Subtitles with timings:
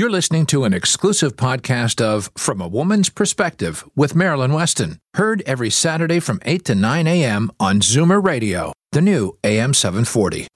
[0.00, 5.42] You're listening to an exclusive podcast of From a Woman's Perspective with Marilyn Weston, heard
[5.44, 7.50] every Saturday from 8 to 9 a.m.
[7.60, 10.46] on Zoomer Radio, the new AM 740.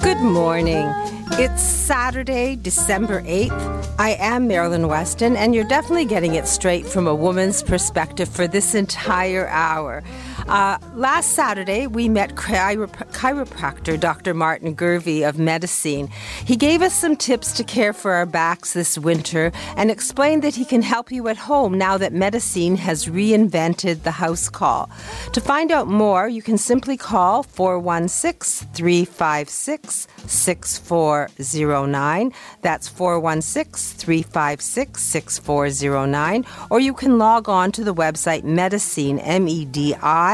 [0.00, 0.90] Good morning.
[1.32, 3.94] It's Saturday, December 8th.
[3.98, 8.48] I am Marilyn Weston, and you're definitely getting it straight from a woman's perspective for
[8.48, 10.02] this entire hour.
[10.48, 14.34] Uh, last Saturday, we met chiropractor Dr.
[14.34, 16.12] Martin Gurvey of Mediseen.
[16.44, 20.56] He gave us some tips to care for our backs this winter and explained that
[20.56, 24.90] he can help you at home now that Mediseen has reinvented the house call.
[25.32, 32.32] To find out more, you can simply call 416 356 6409.
[32.62, 36.44] That's 416 356 6409.
[36.70, 40.31] Or you can log on to the website Mediseen, M E D I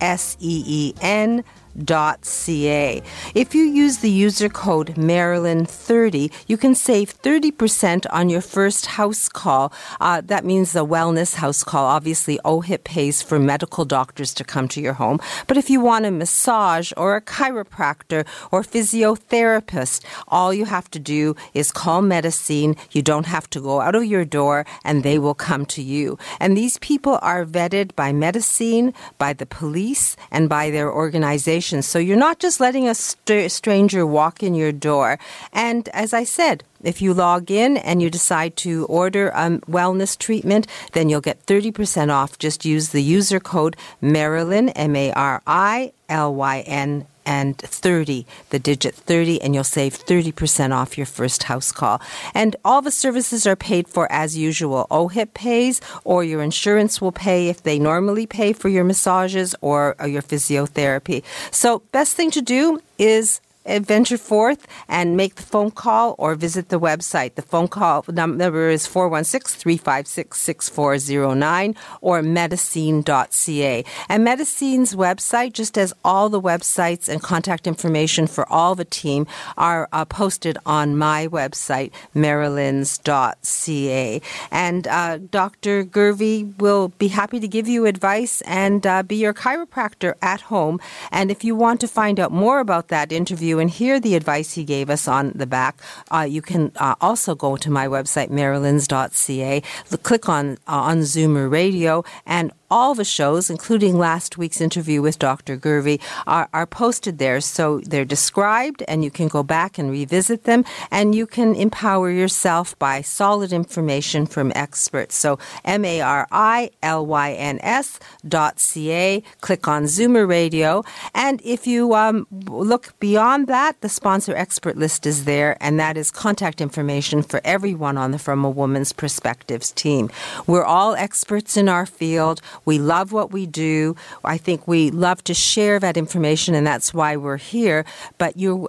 [0.00, 1.44] S E E N
[1.76, 3.02] ca.
[3.34, 9.28] If you use the user code Marilyn30, you can save 30% on your first house
[9.28, 9.72] call.
[10.00, 11.86] Uh, that means the wellness house call.
[11.86, 15.18] Obviously, OHIP pays for medical doctors to come to your home.
[15.46, 20.98] But if you want a massage or a chiropractor or physiotherapist, all you have to
[20.98, 22.78] do is call Mediseen.
[22.92, 26.18] You don't have to go out of your door and they will come to you.
[26.40, 31.98] And these people are vetted by Mediseen, by the police, and by their organization so
[31.98, 35.18] you're not just letting a st- stranger walk in your door.
[35.52, 40.18] And as I said, if you log in and you decide to order a wellness
[40.18, 42.38] treatment, then you'll get 30% off.
[42.38, 48.26] Just use the user code Marilyn, M A R I L Y N and 30,
[48.50, 52.00] the digit 30, and you'll save 30% off your first house call.
[52.34, 54.86] And all the services are paid for as usual.
[54.90, 59.96] OHIP pays, or your insurance will pay if they normally pay for your massages or,
[59.98, 61.22] or your physiotherapy.
[61.50, 66.68] So, best thing to do is venture forth and make the phone call or visit
[66.68, 67.34] the website.
[67.34, 73.84] The phone call number is 416 356 6409 or mediseen.ca.
[74.08, 79.26] And Mediseen's website, just as all the websites and contact information for all the team,
[79.56, 84.20] are uh, posted on my website, marilyns.ca.
[84.50, 85.84] And uh, Dr.
[85.84, 90.80] Gurvey will be happy to give you advice and uh, be your chiropractor at home.
[91.10, 94.54] And if you want to find out more about that interview, and hear the advice
[94.54, 98.30] he gave us on the back, uh, you can uh, also go to my website,
[98.30, 99.62] marilyns.ca,
[100.02, 105.18] click on, uh, on Zoomer Radio, and all the shows, including last week's interview with
[105.18, 105.56] Dr.
[105.56, 107.40] Gurvey, are, are posted there.
[107.40, 112.10] So they're described, and you can go back and revisit them, and you can empower
[112.10, 115.14] yourself by solid information from experts.
[115.16, 119.22] So M A R I L Y N S dot C A.
[119.40, 125.06] Click on Zoomer Radio, and if you um, look beyond that, the sponsor expert list
[125.06, 129.72] is there, and that is contact information for everyone on the From a Woman's Perspectives
[129.72, 130.10] team.
[130.46, 132.40] We're all experts in our field.
[132.64, 133.96] We love what we do.
[134.24, 137.84] I think we love to share that information, and that's why we're here.
[138.18, 138.68] But you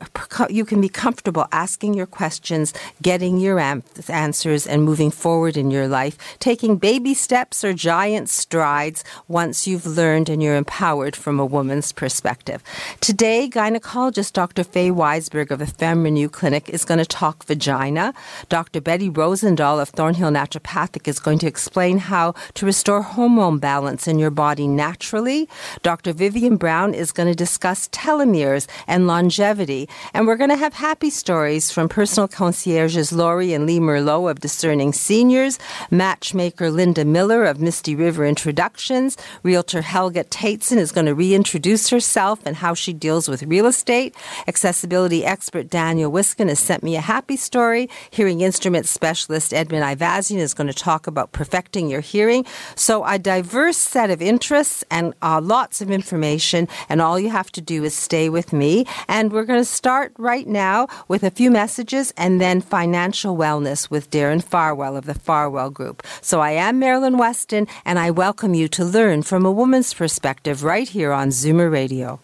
[0.50, 5.88] you can be comfortable asking your questions, getting your answers, and moving forward in your
[5.88, 11.46] life, taking baby steps or giant strides once you've learned and you're empowered from a
[11.46, 12.62] woman's perspective.
[13.00, 14.64] Today, gynecologist Dr.
[14.64, 18.14] Faye Weisberg of the FemRenew Clinic is going to talk vagina.
[18.50, 18.82] Dr.
[18.82, 24.20] Betty Rosendahl of Thornhill Naturopathic is going to explain how to restore hormone balance in
[24.20, 25.48] your body naturally.
[25.84, 26.14] Dr.
[26.14, 29.88] Vivian Brown is going to discuss telomeres and longevity.
[30.14, 34.40] And we're going to have happy stories from personal concierges Laurie and Lee Merlot of
[34.40, 35.60] Discerning Seniors,
[35.92, 42.40] matchmaker Linda Miller of Misty River Introductions, realtor Helga Tateson is going to reintroduce herself
[42.46, 44.16] and how she deals with real estate.
[44.48, 47.90] Accessibility expert Daniel Wiskin has sent me a happy story.
[48.10, 52.46] Hearing instrument specialist Edmund Ivazian is going to talk about perfecting your hearing.
[52.76, 57.30] So I diverse diverse set of interests and uh, lots of information, and all you
[57.30, 58.86] have to do is stay with me.
[59.08, 63.90] And we're going to start right now with a few messages and then financial wellness
[63.90, 66.04] with Darren Farwell of the Farwell Group.
[66.22, 70.64] So I am Marilyn Weston, and I welcome you to learn from a woman's perspective
[70.64, 72.20] right here on Zoomer Radio.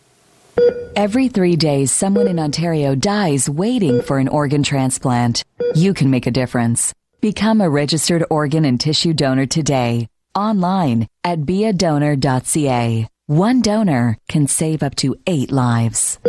[0.95, 5.43] Every three days, someone in Ontario dies waiting for an organ transplant.
[5.75, 6.93] You can make a difference.
[7.21, 13.07] Become a registered organ and tissue donor today online at beadonor.ca.
[13.27, 16.19] One donor can save up to eight lives.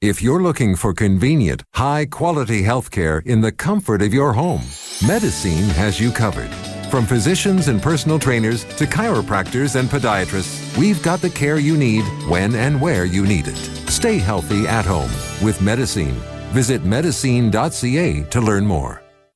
[0.00, 4.62] If you're looking for convenient, high quality healthcare in the comfort of your home,
[5.02, 6.50] Mediseen has you covered.
[6.90, 12.02] From physicians and personal trainers to chiropractors and podiatrists, we've got the care you need
[12.28, 13.56] when and where you need it.
[13.90, 15.10] Stay healthy at home
[15.44, 16.14] with Mediseen.
[16.52, 19.02] Visit mediseen.ca to learn more.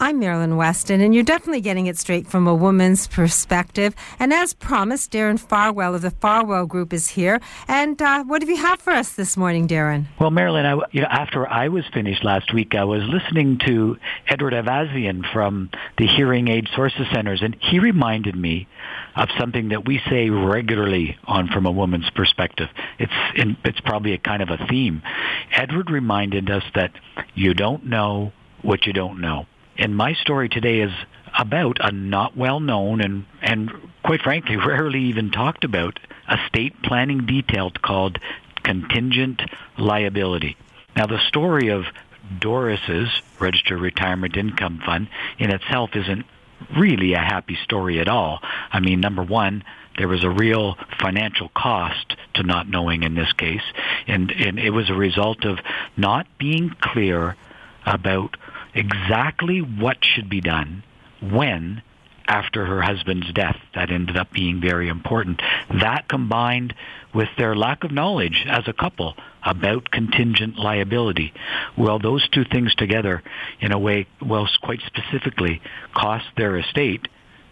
[0.00, 3.96] I'm Marilyn Weston, and you're definitely getting it straight from a woman's perspective.
[4.20, 7.40] And as promised, Darren Farwell of the Farwell Group is here.
[7.66, 10.06] And uh, what have you have for us this morning, Darren?
[10.20, 13.96] Well, Marilyn, I, you know, after I was finished last week, I was listening to
[14.28, 18.68] Edward Ivazian from the Hearing Aid Sources Centers, and he reminded me
[19.16, 22.68] of something that we say regularly on From a Woman's Perspective.
[23.00, 25.02] It's in, it's probably a kind of a theme.
[25.50, 26.92] Edward reminded us that
[27.34, 29.46] you don't know what you don't know.
[29.78, 30.92] And my story today is
[31.38, 33.70] about a not well known and, and
[34.02, 35.98] quite frankly rarely even talked about
[36.28, 38.18] estate planning detail called
[38.64, 39.40] contingent
[39.78, 40.56] liability.
[40.96, 41.84] Now the story of
[42.38, 43.08] Doris's
[43.38, 45.08] registered retirement income fund
[45.38, 46.26] in itself isn't
[46.76, 48.40] really a happy story at all.
[48.72, 49.62] I mean, number one,
[49.96, 53.62] there was a real financial cost to not knowing in this case,
[54.06, 55.58] and, and it was a result of
[55.96, 57.36] not being clear
[57.86, 58.36] about
[58.78, 60.82] exactly what should be done
[61.20, 61.82] when
[62.28, 63.56] after her husband's death.
[63.74, 65.40] That ended up being very important.
[65.80, 66.74] That combined
[67.14, 71.32] with their lack of knowledge as a couple about contingent liability.
[71.76, 73.22] Well, those two things together,
[73.60, 75.62] in a way, well, quite specifically,
[75.94, 77.08] cost their estate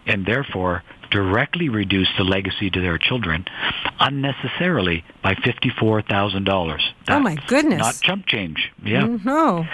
[0.06, 3.46] and therefore directly reduce the legacy to their children
[3.99, 6.81] unnecessarily by $54,000.
[7.08, 7.79] Oh my goodness.
[7.79, 8.72] Not chump change.
[8.84, 9.02] Yeah.
[9.02, 9.29] Mm-hmm.
[9.29, 9.67] No.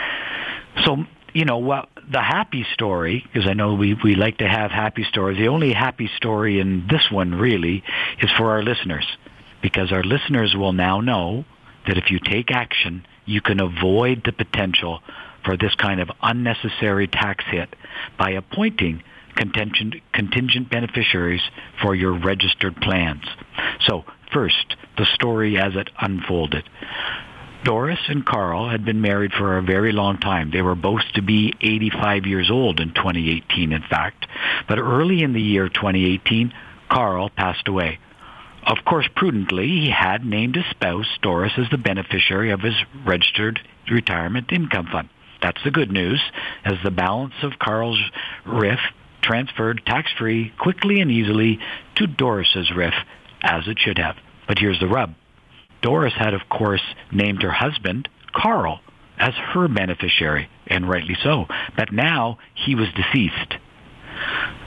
[0.84, 4.70] So you know what the happy story because I know we we like to have
[4.70, 5.38] happy stories.
[5.38, 7.82] The only happy story in this one really
[8.20, 9.06] is for our listeners
[9.62, 11.44] because our listeners will now know
[11.86, 15.00] that if you take action, you can avoid the potential
[15.44, 17.74] for this kind of unnecessary tax hit
[18.18, 19.02] by appointing
[19.36, 21.42] contingent, contingent beneficiaries
[21.80, 23.24] for your registered plans.
[23.86, 26.68] So first, the story as it unfolded.
[27.64, 30.50] Doris and Carl had been married for a very long time.
[30.50, 34.26] They were both to be 85 years old in 2018, in fact.
[34.68, 36.52] But early in the year 2018,
[36.88, 37.98] Carl passed away.
[38.66, 42.74] Of course, prudently, he had named his spouse, Doris, as the beneficiary of his
[43.04, 43.60] registered
[43.90, 45.08] retirement income fund.
[45.40, 46.20] That's the good news,
[46.64, 48.00] as the balance of Carl's
[48.44, 48.78] RIF
[49.20, 51.58] transferred tax-free quickly and easily
[51.96, 52.94] to Doris's RIF,
[53.42, 54.16] as it should have.
[54.46, 55.14] But here's the rub.
[55.82, 58.80] Doris had, of course, named her husband, Carl,
[59.18, 61.46] as her beneficiary, and rightly so.
[61.76, 63.56] But now he was deceased.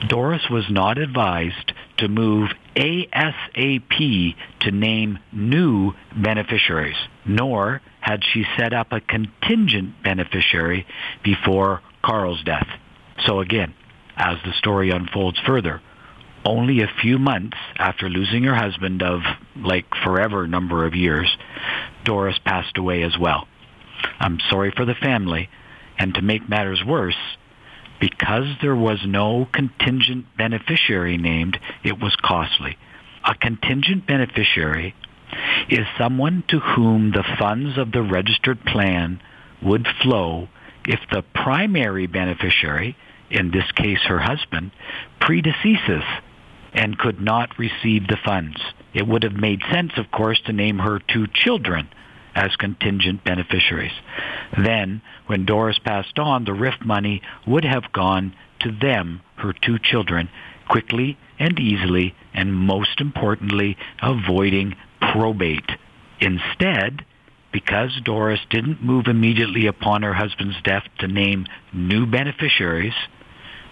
[0.08, 8.74] Doris was not advised to move ASAP to name new beneficiaries, nor had she set
[8.74, 10.86] up a contingent beneficiary
[11.24, 12.68] before Carl's death.
[13.26, 13.74] So again,
[14.18, 15.82] as the story unfolds further,
[16.46, 19.22] only a few months after losing her husband of
[19.56, 21.36] like forever number of years,
[22.04, 23.48] Doris passed away as well.
[24.20, 25.50] I'm sorry for the family,
[25.98, 27.18] and to make matters worse,
[28.00, 32.78] because there was no contingent beneficiary named, it was costly.
[33.24, 34.94] A contingent beneficiary
[35.70, 39.20] is someone to whom the funds of the registered plan
[39.64, 40.48] would flow
[40.88, 42.96] if the primary beneficiary,
[43.32, 44.72] in this case her husband,
[45.20, 46.04] predeceases
[46.76, 48.58] and could not receive the funds.
[48.94, 51.90] It would have made sense, of course, to name her two children
[52.36, 53.94] as contingent beneficiaries.
[54.62, 59.80] Then, when Doris passed on, the RIF money would have gone to them, her two
[59.80, 60.30] children,
[60.70, 65.70] quickly and easily, and most importantly, avoiding probate.
[66.20, 67.06] Instead,
[67.52, 72.94] because Doris didn't move immediately upon her husband's death to name new beneficiaries,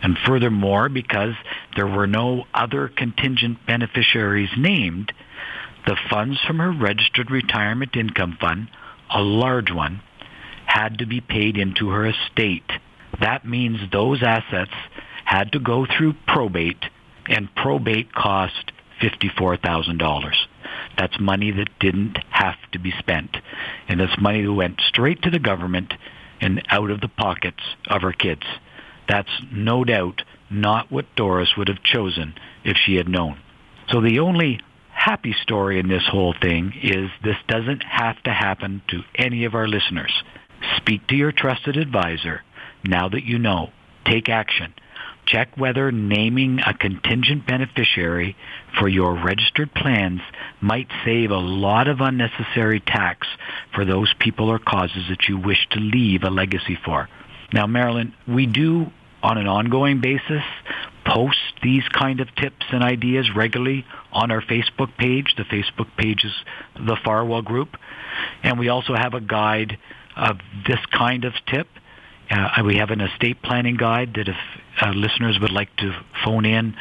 [0.03, 1.33] and furthermore, because
[1.75, 5.13] there were no other contingent beneficiaries named,
[5.87, 8.69] the funds from her registered retirement income fund,
[9.09, 10.01] a large one,
[10.65, 12.69] had to be paid into her estate.
[13.21, 14.73] That means those assets
[15.23, 16.83] had to go through probate,
[17.27, 20.33] and probate cost $54,000.
[20.97, 23.37] That's money that didn't have to be spent.
[23.87, 25.93] And that's money that went straight to the government
[26.41, 28.43] and out of the pockets of her kids.
[29.07, 33.39] That's no doubt not what Doris would have chosen if she had known.
[33.89, 34.59] So the only
[34.91, 39.55] happy story in this whole thing is this doesn't have to happen to any of
[39.55, 40.23] our listeners.
[40.77, 42.41] Speak to your trusted advisor
[42.85, 43.71] now that you know.
[44.05, 44.73] Take action.
[45.25, 48.35] Check whether naming a contingent beneficiary
[48.77, 50.19] for your registered plans
[50.59, 53.27] might save a lot of unnecessary tax
[53.73, 57.07] for those people or causes that you wish to leave a legacy for.
[57.53, 58.87] Now, Marilyn, we do
[59.21, 60.43] on an ongoing basis
[61.05, 65.35] post these kind of tips and ideas regularly on our Facebook page.
[65.37, 66.33] The Facebook page is
[66.75, 67.77] the Farwell Group.
[68.41, 69.77] And we also have a guide
[70.15, 71.67] of this kind of tip.
[72.29, 74.37] Uh, we have an estate planning guide that if
[74.81, 75.93] uh, listeners would like to
[76.23, 76.75] phone in,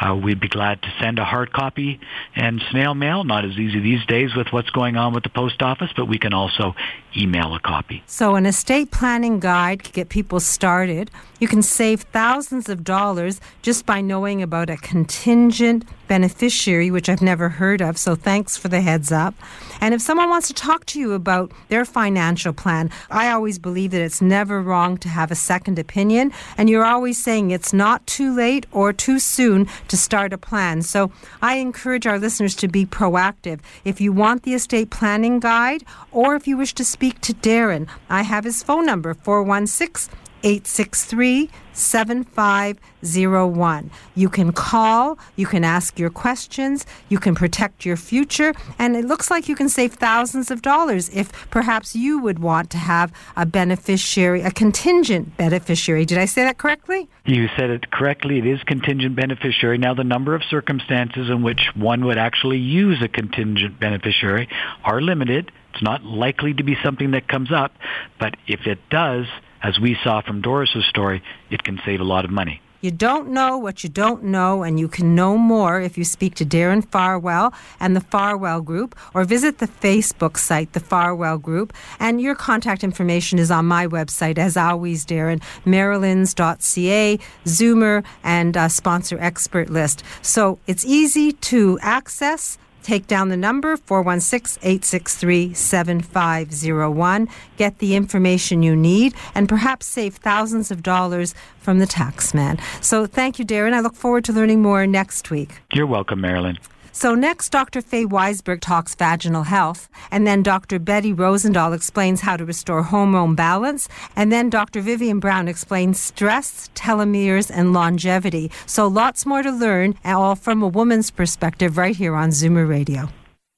[0.00, 2.00] uh, we'd be glad to send a hard copy
[2.34, 3.24] and snail mail.
[3.24, 6.18] Not as easy these days with what's going on with the post office, but we
[6.18, 6.74] can also
[7.16, 8.02] email a copy.
[8.06, 11.10] So, an estate planning guide to get people started.
[11.38, 17.22] You can save thousands of dollars just by knowing about a contingent beneficiary, which I've
[17.22, 17.98] never heard of.
[17.98, 19.34] So, thanks for the heads up.
[19.80, 23.90] And if someone wants to talk to you about their financial plan, I always believe
[23.92, 26.32] that it's never wrong to have a second opinion.
[26.56, 30.82] And you're always saying it's not too late or too soon to start a plan.
[30.82, 31.10] So,
[31.42, 33.60] I encourage our listeners to be proactive.
[33.84, 37.88] If you want the estate planning guide or if you wish to speak to Darren,
[38.08, 43.90] I have his phone number 416 863 7501.
[44.14, 49.06] You can call, you can ask your questions, you can protect your future, and it
[49.06, 53.12] looks like you can save thousands of dollars if perhaps you would want to have
[53.36, 56.04] a beneficiary, a contingent beneficiary.
[56.04, 57.08] Did I say that correctly?
[57.24, 58.38] You said it correctly.
[58.38, 59.78] It is contingent beneficiary.
[59.78, 64.48] Now, the number of circumstances in which one would actually use a contingent beneficiary
[64.84, 65.50] are limited.
[65.72, 67.72] It's not likely to be something that comes up,
[68.18, 69.26] but if it does,
[69.62, 72.60] as we saw from Doris's story, it can save a lot of money.
[72.82, 76.34] You don't know what you don't know, and you can know more if you speak
[76.36, 81.74] to Darren Farwell and the Farwell Group, or visit the Facebook site, the Farwell Group.
[81.98, 88.68] And your contact information is on my website, as always, Darren, marilyns.ca, Zoomer, and uh,
[88.68, 90.02] sponsor expert list.
[90.22, 97.28] So it's easy to access Take down the number 416 863 7501.
[97.56, 102.60] Get the information you need and perhaps save thousands of dollars from the taxman.
[102.82, 103.74] So thank you, Darren.
[103.74, 105.60] I look forward to learning more next week.
[105.72, 106.58] You're welcome, Marilyn.
[106.92, 107.80] So next, Dr.
[107.82, 110.78] Faye Weisberg talks vaginal health, and then Dr.
[110.78, 114.80] Betty Rosendahl explains how to restore hormone balance, and then Dr.
[114.80, 118.50] Vivian Brown explains stress, telomeres, and longevity.
[118.66, 123.08] So lots more to learn, all from a woman's perspective, right here on Zoomer Radio.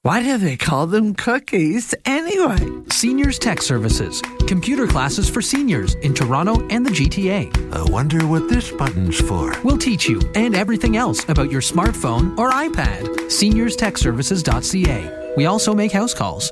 [0.05, 2.57] Why do they call them cookies anyway?
[2.89, 7.73] Seniors Tech Services, computer classes for seniors in Toronto and the GTA.
[7.73, 9.53] I wonder what this button's for.
[9.63, 13.03] We'll teach you and everything else about your smartphone or iPad.
[13.29, 15.35] SeniorsTechServices.ca.
[15.37, 16.51] We also make house calls.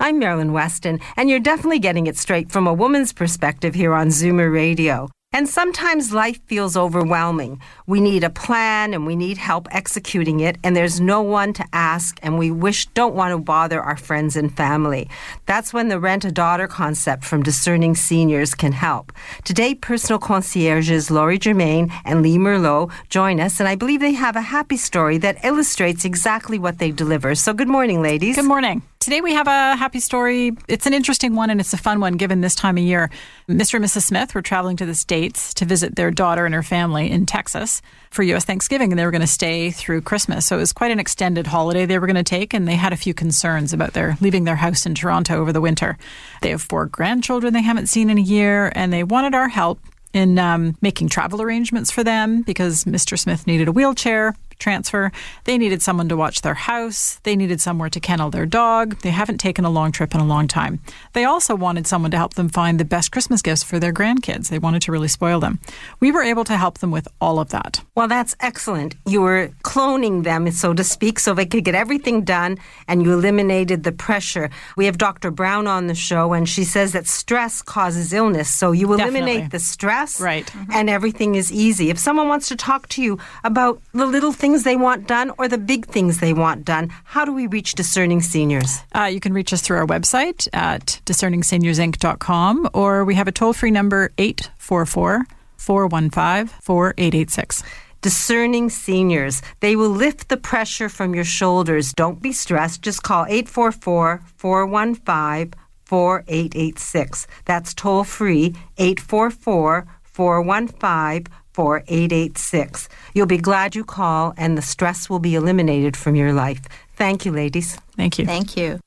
[0.00, 4.08] I'm Marilyn Weston, and you're definitely getting it straight from a woman's perspective here on
[4.08, 5.10] Zoomer Radio.
[5.30, 7.60] And sometimes life feels overwhelming.
[7.86, 11.64] We need a plan and we need help executing it, and there's no one to
[11.72, 15.08] ask, and we wish don't want to bother our friends and family.
[15.44, 19.12] That's when the rent a daughter concept from discerning seniors can help.
[19.44, 24.34] Today, personal concierges Laurie Germain and Lee Merlot join us, and I believe they have
[24.34, 27.34] a happy story that illustrates exactly what they deliver.
[27.34, 28.36] So, good morning, ladies.
[28.36, 28.82] Good morning.
[29.08, 30.52] Today we have a happy story.
[30.68, 33.08] It's an interesting one and it's a fun one given this time of year.
[33.48, 33.76] Mr.
[33.76, 34.02] and Mrs.
[34.02, 37.80] Smith were traveling to the States to visit their daughter and her family in Texas
[38.10, 38.44] for U.S.
[38.44, 40.44] Thanksgiving, and they were going to stay through Christmas.
[40.44, 42.92] So it was quite an extended holiday they were going to take, and they had
[42.92, 45.96] a few concerns about their leaving their house in Toronto over the winter.
[46.42, 49.80] They have four grandchildren they haven't seen in a year, and they wanted our help
[50.12, 53.18] in um, making travel arrangements for them because Mr.
[53.18, 55.12] Smith needed a wheelchair transfer.
[55.44, 57.20] They needed someone to watch their house.
[57.22, 59.00] They needed somewhere to kennel their dog.
[59.00, 60.80] They haven't taken a long trip in a long time.
[61.12, 64.48] They also wanted someone to help them find the best Christmas gifts for their grandkids.
[64.48, 65.60] They wanted to really spoil them.
[66.00, 67.82] We were able to help them with all of that.
[67.94, 68.94] Well, that's excellent.
[69.06, 73.12] You were cloning them, so to speak, so they could get everything done and you
[73.12, 74.50] eliminated the pressure.
[74.76, 75.30] We have Dr.
[75.30, 78.52] Brown on the show, and she says that stress causes illness.
[78.52, 79.48] So you eliminate Definitely.
[79.48, 80.50] the stress, right.
[80.72, 81.90] and everything is easy.
[81.90, 85.30] If someone wants to talk to you about the little things things they want done
[85.36, 88.78] or the big things they want done, how do we reach discerning seniors?
[88.94, 93.52] Uh, you can reach us through our website at discerningseniorsinc.com or we have a toll
[93.52, 95.26] free number 844
[95.58, 97.62] 415 4886.
[98.00, 99.42] Discerning seniors.
[99.60, 101.92] They will lift the pressure from your shoulders.
[101.92, 102.80] Don't be stressed.
[102.80, 107.26] Just call 844 415 4886.
[107.44, 111.26] That's toll free 844 415
[111.58, 112.88] 4886.
[113.14, 116.60] You'll be glad you call, and the stress will be eliminated from your life.
[116.94, 117.76] Thank you, ladies.
[117.96, 118.26] Thank you.
[118.26, 118.78] Thank you.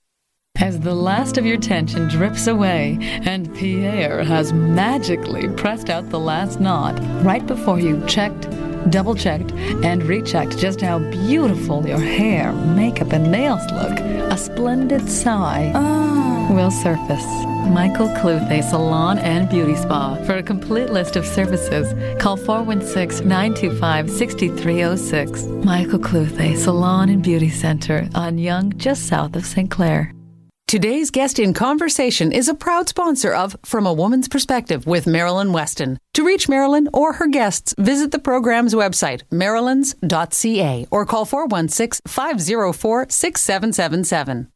[0.58, 6.20] As the last of your tension drips away and Pierre has magically pressed out the
[6.20, 8.50] last knot right before you checked,
[8.90, 9.52] double checked,
[9.84, 16.31] and rechecked just how beautiful your hair, makeup, and nails look, a splendid sigh oh.
[16.70, 17.26] Surface.
[17.70, 20.16] Michael Cluthe Salon and Beauty Spa.
[20.26, 25.46] For a complete list of services, call 416 925 6306.
[25.66, 29.72] Michael Cluthe Salon and Beauty Center on Yonge, just south of St.
[29.72, 30.14] Clair.
[30.72, 35.52] Today's guest in conversation is a proud sponsor of From a Woman's Perspective with Marilyn
[35.52, 35.98] Weston.
[36.14, 43.08] To reach Marilyn or her guests, visit the program's website, marilyns.ca, or call 416 504
[43.10, 44.48] 6777.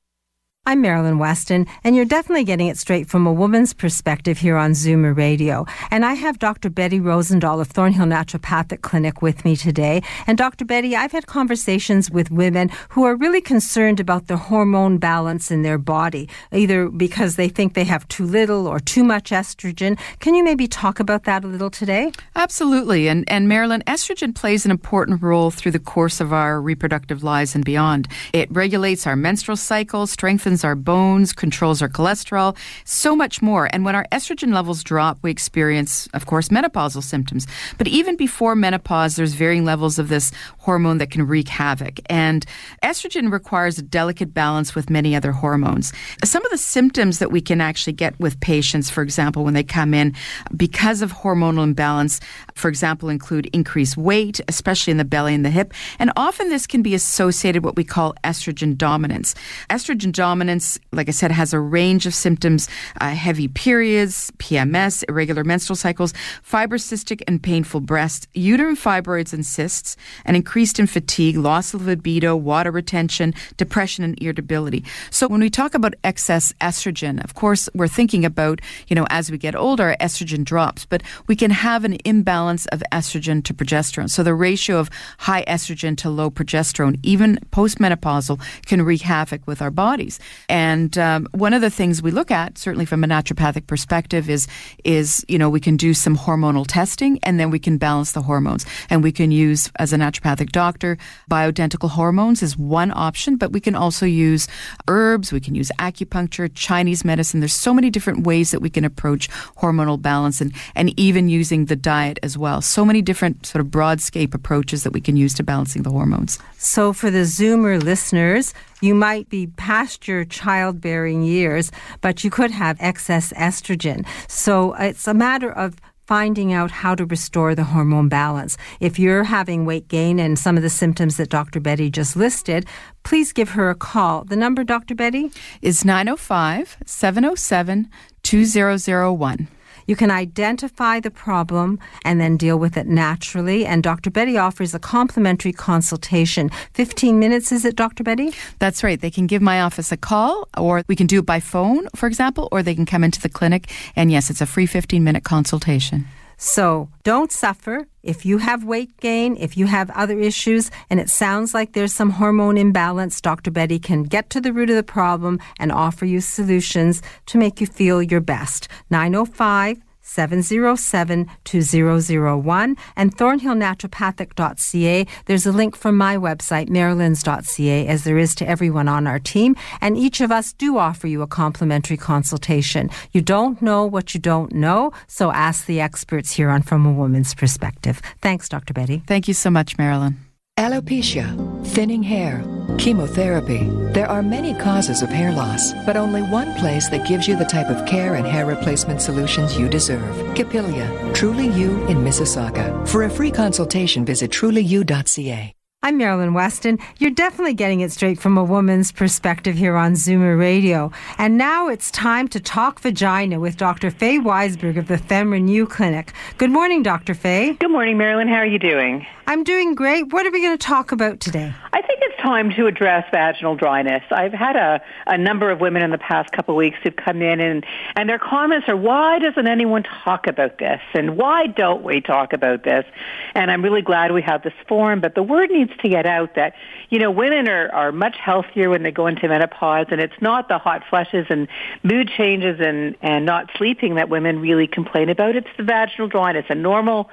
[0.68, 4.72] I'm Marilyn Weston, and you're definitely getting it straight from a woman's perspective here on
[4.72, 5.68] Zoomer Radio.
[5.92, 6.72] And I have Dr.
[6.72, 10.02] Betty Rosendahl of Thornhill Naturopathic Clinic with me today.
[10.26, 10.66] And Dr.
[10.66, 15.62] Betty, I've had conversations with women who are really concerned about the hormone balance in
[15.62, 20.00] their body, either because they think they have too little or too much estrogen.
[20.18, 22.12] Can you maybe talk about that a little today?
[22.36, 23.08] Absolutely.
[23.08, 27.54] And, and Marilyn, estrogen plays an important role through the course of our reproductive lives
[27.54, 28.08] and beyond.
[28.34, 33.68] It regulates our menstrual cycle, strengthens strengthens our bones, controls our cholesterol, so much more.
[33.74, 37.48] And when our estrogen levels drop, we experience, of course, menopausal symptoms.
[37.78, 42.00] But even before menopause, there's varying levels of this hormone that can wreak havoc.
[42.10, 42.46] And
[42.84, 45.94] estrogen requires a delicate balance with many other hormones.
[46.24, 49.64] Some of the symptoms that we can actually get with patients, for example, when they
[49.64, 50.14] come in
[50.56, 52.20] because of hormonal imbalance,
[52.56, 55.74] for example, include increased weight, especially in the belly and the hip.
[56.00, 59.36] And often this can be associated with what we call estrogen dominance.
[59.70, 62.68] Estrogen dominance dominance, like I said, has a range of symptoms
[63.02, 69.98] uh, heavy periods, PMS, irregular menstrual cycles, fibrocystic and painful breasts, uterine fibroids and cysts,
[70.26, 74.84] and increased in fatigue, loss of libido, water retention, depression, and irritability.
[75.10, 79.32] So when we talk about excess estrogen, of course, we're thinking about, you know, as
[79.32, 84.10] we get older, estrogen drops, but we can have an imbalance of estrogen to progesterone.
[84.10, 89.62] So the ratio of high estrogen to low progesterone, even postmenopausal, can wreak havoc with
[89.62, 90.20] our bodies.
[90.50, 94.48] And um, one of the things we look at, certainly from a naturopathic perspective, is
[94.84, 98.22] is you know we can do some hormonal testing and then we can balance the
[98.22, 98.66] hormones.
[98.90, 100.98] And we can use as a naturopathic doctor
[101.30, 104.48] bioidentical hormones is one option, but we can also use
[104.88, 105.32] herbs.
[105.32, 107.40] We can use acupuncture, Chinese medicine.
[107.40, 111.66] There's so many different ways that we can approach hormonal balance and and even using
[111.66, 112.62] the diet as well.
[112.62, 116.40] So many different sort of broadscape approaches that we can use to balancing the hormones.
[116.58, 121.72] So for the Zoomer listeners you might be past your childbearing years,
[122.02, 124.06] but you could have excess estrogen.
[124.28, 128.58] So it's a matter of finding out how to restore the hormone balance.
[128.80, 131.60] If you're having weight gain and some of the symptoms that Dr.
[131.60, 132.68] Betty just listed,
[133.04, 134.24] please give her a call.
[134.24, 134.94] The number, Dr.
[134.94, 135.32] Betty?
[135.62, 137.90] Is 905 707
[138.22, 139.48] 2001.
[139.88, 143.66] You can identify the problem and then deal with it naturally.
[143.66, 144.10] And Dr.
[144.10, 146.50] Betty offers a complimentary consultation.
[146.74, 148.04] 15 minutes, is it, Dr.
[148.04, 148.34] Betty?
[148.60, 149.00] That's right.
[149.00, 152.08] They can give my office a call, or we can do it by phone, for
[152.08, 153.70] example, or they can come into the clinic.
[153.96, 156.06] And yes, it's a free 15 minute consultation.
[156.38, 157.88] So don't suffer.
[158.04, 161.94] If you have weight gain, if you have other issues, and it sounds like there's
[161.94, 163.52] some hormone imbalance, Dr.
[163.52, 167.62] Betty can get to the root of the problem and offer you solutions to make
[167.62, 168.68] you feel your best.
[168.90, 175.08] 905 707 2001 and thornhillnaturopathic.ca.
[175.26, 179.56] There's a link from my website, marilyns.ca, as there is to everyone on our team.
[179.82, 182.90] And each of us do offer you a complimentary consultation.
[183.12, 186.94] You don't know what you don't know, so ask the experts here on From a
[186.94, 188.02] Woman's Perspective.
[188.22, 188.74] Thanks, Dr.
[188.74, 189.04] Betty.
[189.08, 190.25] Thank you so much, Marilyn.
[190.58, 192.42] Alopecia, thinning hair,
[192.78, 193.68] chemotherapy.
[193.92, 197.44] There are many causes of hair loss, but only one place that gives you the
[197.44, 200.16] type of care and hair replacement solutions you deserve.
[200.34, 202.88] Capilia, Truly You in Mississauga.
[202.88, 205.54] For a free consultation, visit trulyu.ca.
[205.86, 206.80] I'm Marilyn Weston.
[206.98, 210.92] You're definitely getting it straight from a woman's perspective here on Zoomer Radio.
[211.20, 213.92] And now it's time to talk vagina with Dr.
[213.92, 216.12] Faye Weisberg of the FemRenew Clinic.
[216.40, 217.14] Good morning, Dr.
[217.14, 217.54] Faye.
[217.54, 218.28] Good morning, Marilyn.
[218.28, 219.06] How are you doing?
[219.28, 220.12] I'm doing great.
[220.14, 221.54] What are we going to talk about today?
[221.74, 224.04] I think it's time to address vaginal dryness.
[224.12, 227.22] I've had a, a number of women in the past couple of weeks who've come
[227.22, 230.80] in and, and their comments are, why doesn't anyone talk about this?
[230.94, 232.86] And why don't we talk about this?
[233.34, 236.36] And I'm really glad we have this forum, but the word needs to get out
[236.36, 236.56] that,
[236.90, 240.48] you know, women are, are much healthier when they go into menopause and it's not
[240.48, 241.48] the hot flushes and
[241.84, 245.36] mood changes and, and not sleeping that women really complain about.
[245.36, 247.10] It's the vaginal dryness, a normal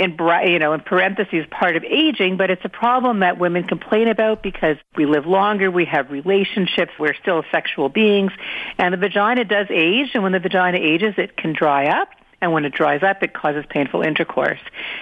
[0.00, 4.08] in you know in parentheses part of aging, but it's a problem that women complain
[4.08, 8.32] about because we live longer, we have relationships, we're still sexual beings,
[8.78, 12.08] and the vagina does age, and when the vagina ages, it can dry up.
[12.40, 14.60] And when it dries up, it causes painful intercourse.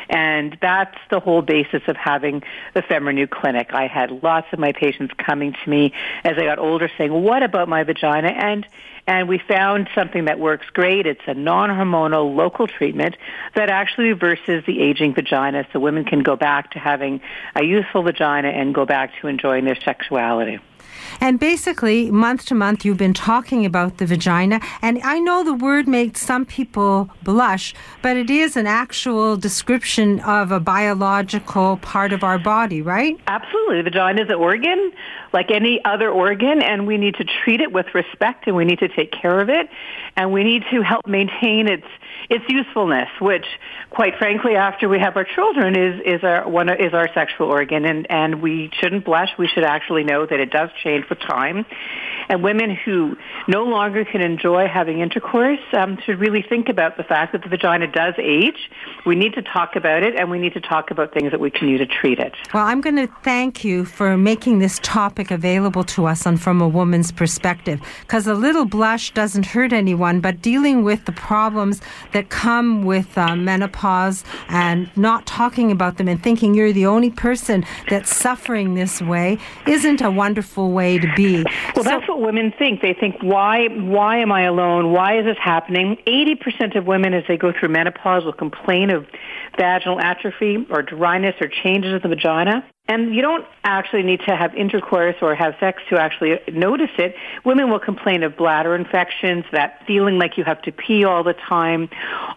[0.08, 2.42] And that's the whole basis of having
[2.74, 3.72] the FemRenew clinic.
[3.72, 5.92] I had lots of my patients coming to me
[6.24, 8.28] as I got older saying, what about my vagina?
[8.28, 8.66] And
[9.06, 11.06] and we found something that works great.
[11.06, 13.16] It's a non-hormonal local treatment
[13.54, 17.22] that actually reverses the aging vagina so women can go back to having
[17.54, 20.58] a youthful vagina and go back to enjoying their sexuality.
[21.20, 24.60] And basically, month to month, you've been talking about the vagina.
[24.82, 30.20] And I know the word makes some people blush, but it is an actual description
[30.20, 33.18] of a biological part of our body, right?
[33.26, 33.78] Absolutely.
[33.78, 34.92] The vagina is an organ
[35.32, 38.78] like any other organ, and we need to treat it with respect, and we need
[38.78, 39.68] to take care of it,
[40.16, 41.86] and we need to help maintain its
[42.30, 43.46] its usefulness, which,
[43.90, 47.86] quite frankly, after we have our children, is is our one is our sexual organ,
[47.86, 49.30] and and we shouldn't blush.
[49.38, 51.64] We should actually know that it does change with time,
[52.28, 57.02] and women who no longer can enjoy having intercourse um, should really think about the
[57.02, 58.70] fact that the vagina does age.
[59.06, 61.50] We need to talk about it, and we need to talk about things that we
[61.50, 62.34] can do to treat it.
[62.52, 66.60] Well, I'm going to thank you for making this topic available to us on From
[66.60, 71.80] a Woman's Perspective, because a little blush doesn't hurt anyone, but dealing with the problems
[72.12, 77.10] that come with uh, menopause and not talking about them and thinking you're the only
[77.10, 81.44] person that's suffering this way isn't a wonderful way to be.
[81.74, 82.80] Well, so, that's what women think.
[82.80, 84.92] They think, why, why am I alone?
[84.92, 85.96] Why is this happening?
[86.06, 89.06] 80% of women, as they go through menopause, will complain of
[89.56, 92.64] vaginal atrophy or dryness or changes in the vagina.
[92.88, 97.14] And you don't actually need to have intercourse or have sex to actually notice it.
[97.44, 101.34] Women will complain of bladder infections, that feeling like you have to pee all the
[101.34, 101.90] time.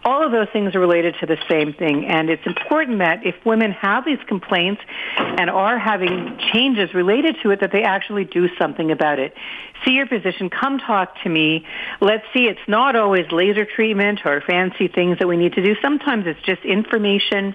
[0.04, 2.04] All of those things are related to the same thing.
[2.04, 4.82] And it's important that if women have these complaints
[5.16, 9.34] and are having changes related to it, that they actually do something about it.
[9.86, 11.66] See your physician, come talk to me.
[12.00, 15.74] Let's see, it's not always laser treatment or fancy things that we need to do.
[15.80, 17.54] Sometimes it's just information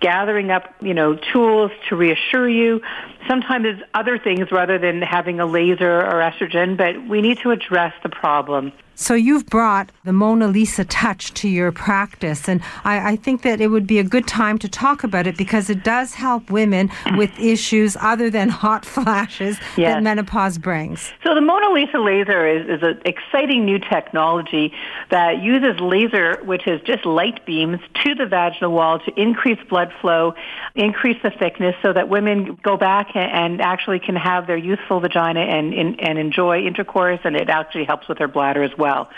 [0.00, 2.80] gathering up, you know, tools to reassure you.
[3.28, 7.50] Sometimes it's other things rather than having a laser or estrogen, but we need to
[7.50, 8.72] address the problem.
[9.00, 13.58] So you've brought the Mona Lisa touch to your practice, and I, I, think that
[13.58, 16.90] it would be a good time to talk about it because it does help women
[17.16, 19.94] with issues other than hot flashes yes.
[19.94, 21.14] that menopause brings.
[21.24, 24.74] So the Mona Lisa laser is, is an exciting new technology
[25.10, 29.94] that uses laser, which is just light beams, to the vaginal wall to increase blood
[30.02, 30.34] flow,
[30.74, 35.40] increase the thickness, so that women go back and actually can have their youthful vagina
[35.40, 39.10] and, and, and enjoy intercourse, and it actually helps with their bladder as well.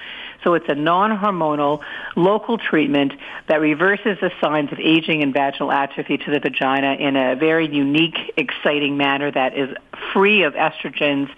[0.45, 1.83] So it's a non-hormonal
[2.17, 3.13] local treatment
[3.49, 7.73] that reverses the signs of aging and vaginal atrophy to the vagina in a very
[7.73, 9.75] unique, exciting manner that is
[10.13, 11.31] free of estrogens,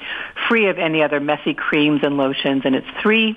[0.49, 3.37] free of any other messy creams and lotions, and it's three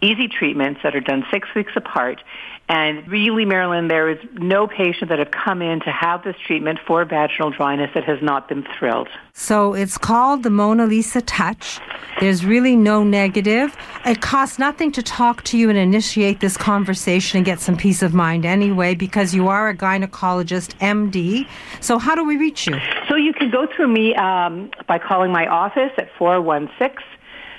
[0.00, 2.22] easy treatments that are done six weeks apart
[2.70, 6.78] and really, Marilyn, there is no patient that have come in to have this treatment
[6.86, 9.08] for vaginal dryness that has not been thrilled.
[9.32, 11.80] So it's called the Mona Lisa Touch.
[12.20, 13.76] There's really no negative.
[14.06, 18.02] It costs nothing to talk to you and initiate this conversation and get some peace
[18.04, 21.48] of mind anyway, because you are a gynecologist, MD.
[21.80, 22.76] So how do we reach you?
[23.08, 27.04] So you can go through me um, by calling my office at 416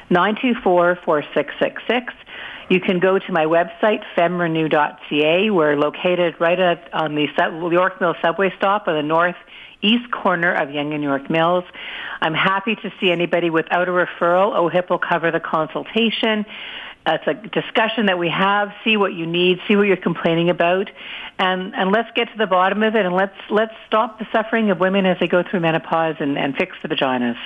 [0.09, 2.13] 924 4666
[2.71, 5.49] you can go to my website, femrenew.ca.
[5.49, 7.27] We're located right at, on the
[7.69, 11.65] York Mills subway stop on the northeast corner of Yonge and York Mills.
[12.21, 14.55] I'm happy to see anybody without a referral.
[14.55, 16.45] OHIP will cover the consultation.
[17.05, 18.69] It's a discussion that we have.
[18.85, 19.59] See what you need.
[19.67, 20.89] See what you're complaining about,
[21.39, 23.05] and and let's get to the bottom of it.
[23.07, 26.55] And let's let's stop the suffering of women as they go through menopause and, and
[26.55, 27.37] fix the vaginas.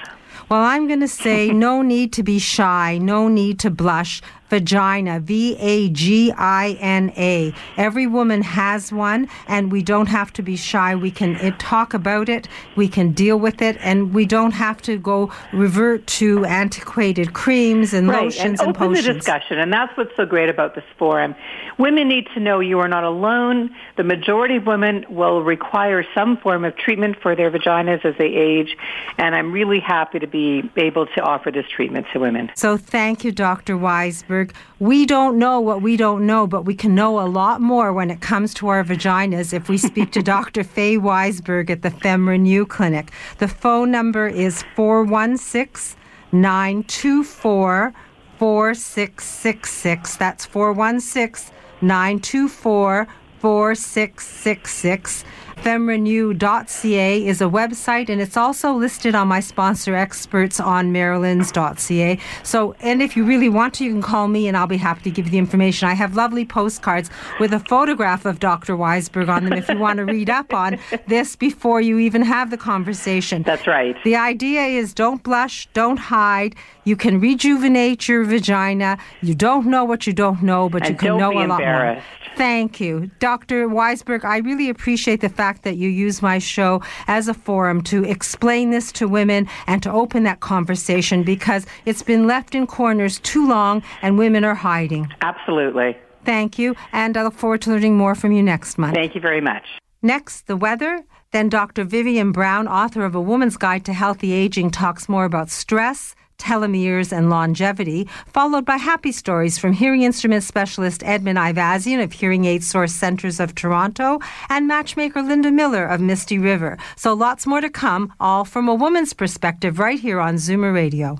[0.49, 4.21] Well, I'm going to say no need to be shy, no need to blush.
[4.55, 7.53] Vagina, V A G I N A.
[7.75, 10.95] Every woman has one, and we don't have to be shy.
[10.95, 14.81] We can uh, talk about it, we can deal with it, and we don't have
[14.83, 18.23] to go revert to antiquated creams and right.
[18.23, 19.07] lotions and, and open potions.
[19.07, 21.35] the discussion, and that's what's so great about this forum.
[21.77, 23.75] Women need to know you are not alone.
[23.97, 28.27] The majority of women will require some form of treatment for their vaginas as they
[28.33, 28.77] age,
[29.17, 32.51] and I'm really happy to be able to offer this treatment to women.
[32.55, 33.75] So thank you, Dr.
[33.75, 34.44] Weisberg.
[34.79, 38.11] We don't know what we don't know, but we can know a lot more when
[38.11, 40.63] it comes to our vaginas if we speak to Dr.
[40.63, 43.11] Faye Weisberg at the FemRenew Clinic.
[43.37, 45.97] The phone number is 416
[46.31, 47.93] 924
[48.37, 50.17] 4666.
[50.17, 53.07] That's 416 924
[53.39, 55.23] 4666
[55.57, 62.19] Femrenew.ca is a website, and it's also listed on my sponsor experts on Marilyns.ca.
[62.43, 65.01] So, and if you really want to, you can call me, and I'll be happy
[65.03, 65.87] to give you the information.
[65.87, 68.75] I have lovely postcards with a photograph of Dr.
[68.75, 72.51] Weisberg on them if you want to read up on this before you even have
[72.51, 73.43] the conversation.
[73.43, 73.95] That's right.
[74.03, 76.55] The idea is don't blush, don't hide.
[76.85, 78.97] You can rejuvenate your vagina.
[79.21, 82.03] You don't know what you don't know, but and you can know a lot more.
[82.35, 83.09] Thank you.
[83.19, 83.67] Dr.
[83.67, 88.03] Weisberg, I really appreciate the fact that you use my show as a forum to
[88.03, 93.19] explain this to women and to open that conversation because it's been left in corners
[93.19, 95.11] too long and women are hiding.
[95.21, 95.97] Absolutely.
[96.25, 96.75] Thank you.
[96.91, 98.95] And I look forward to learning more from you next month.
[98.95, 99.63] Thank you very much.
[100.01, 101.03] Next, the weather.
[101.35, 101.83] Then Dr.
[101.83, 107.11] Vivian Brown, author of A Woman's Guide to Healthy Aging, talks more about stress telomeres,
[107.11, 112.63] and longevity, followed by happy stories from hearing instrument specialist Edmund Ivazian of Hearing Aid
[112.63, 114.19] Source Centers of Toronto
[114.49, 116.77] and matchmaker Linda Miller of Misty River.
[116.95, 121.19] So lots more to come, all from a woman's perspective right here on Zoomer Radio.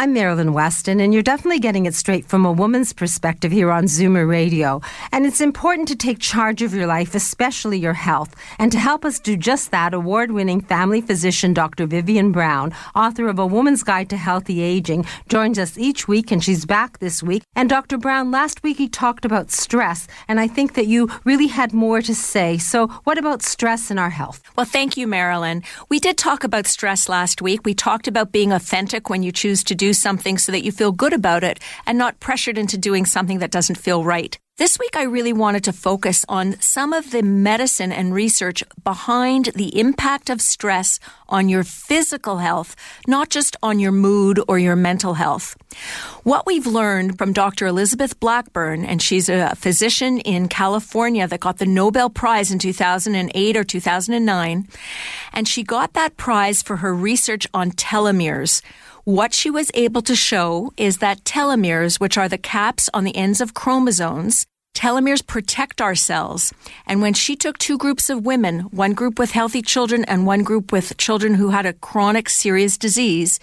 [0.00, 3.86] I'm Marilyn Weston, and you're definitely getting it straight from a woman's perspective here on
[3.86, 4.80] Zoomer Radio.
[5.10, 8.32] And it's important to take charge of your life, especially your health.
[8.60, 11.84] And to help us do just that, award winning family physician Dr.
[11.88, 16.44] Vivian Brown, author of A Woman's Guide to Healthy Aging, joins us each week, and
[16.44, 17.42] she's back this week.
[17.56, 17.98] And Dr.
[17.98, 22.02] Brown, last week he talked about stress, and I think that you really had more
[22.02, 22.56] to say.
[22.56, 24.42] So, what about stress in our health?
[24.56, 25.64] Well, thank you, Marilyn.
[25.88, 27.62] We did talk about stress last week.
[27.64, 30.92] We talked about being authentic when you choose to do something so that you feel
[30.92, 34.38] good about it and not pressured into doing something that doesn't feel right.
[34.58, 39.52] This week, I really wanted to focus on some of the medicine and research behind
[39.54, 40.98] the impact of stress
[41.28, 42.74] on your physical health,
[43.06, 45.56] not just on your mood or your mental health.
[46.24, 47.68] What we've learned from Dr.
[47.68, 53.56] Elizabeth Blackburn, and she's a physician in California that got the Nobel Prize in 2008
[53.56, 54.66] or 2009,
[55.32, 58.60] and she got that prize for her research on telomeres
[59.08, 63.16] what she was able to show is that telomeres, which are the caps on the
[63.16, 64.44] ends of chromosomes,
[64.74, 66.52] telomeres protect our cells.
[66.86, 70.42] And when she took two groups of women, one group with healthy children and one
[70.42, 73.40] group with children who had a chronic serious disease,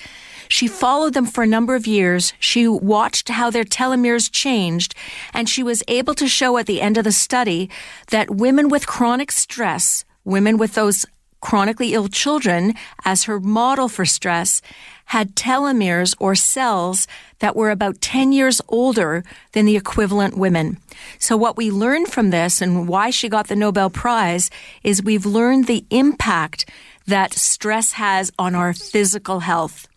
[0.50, 2.34] she followed them for a number of years.
[2.40, 4.94] She watched how their telomeres changed,
[5.34, 7.72] and she was able to show at the end of the study
[8.12, 11.08] that women with chronic stress, women with those
[11.46, 12.74] chronically ill children
[13.06, 14.64] as her model for stress
[15.06, 20.78] had telomeres or cells that were about 10 years older than the equivalent women.
[21.20, 24.50] So what we learned from this and why she got the Nobel Prize
[24.84, 26.68] is we've learned the impact
[27.06, 29.88] that stress has on our physical health.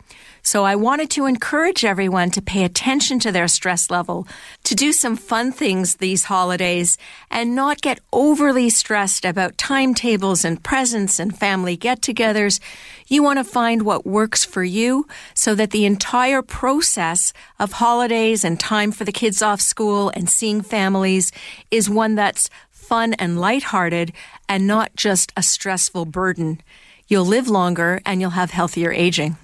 [0.41, 4.27] So I wanted to encourage everyone to pay attention to their stress level,
[4.63, 6.97] to do some fun things these holidays,
[7.29, 12.59] and not get overly stressed about timetables and presents and family get togethers.
[13.07, 18.43] You want to find what works for you so that the entire process of holidays
[18.43, 21.31] and time for the kids off school and seeing families
[21.69, 24.13] is one that's fun and lighthearted
[24.47, 26.61] and not just a stressful burden.
[27.07, 29.37] You'll live longer and you'll have healthier aging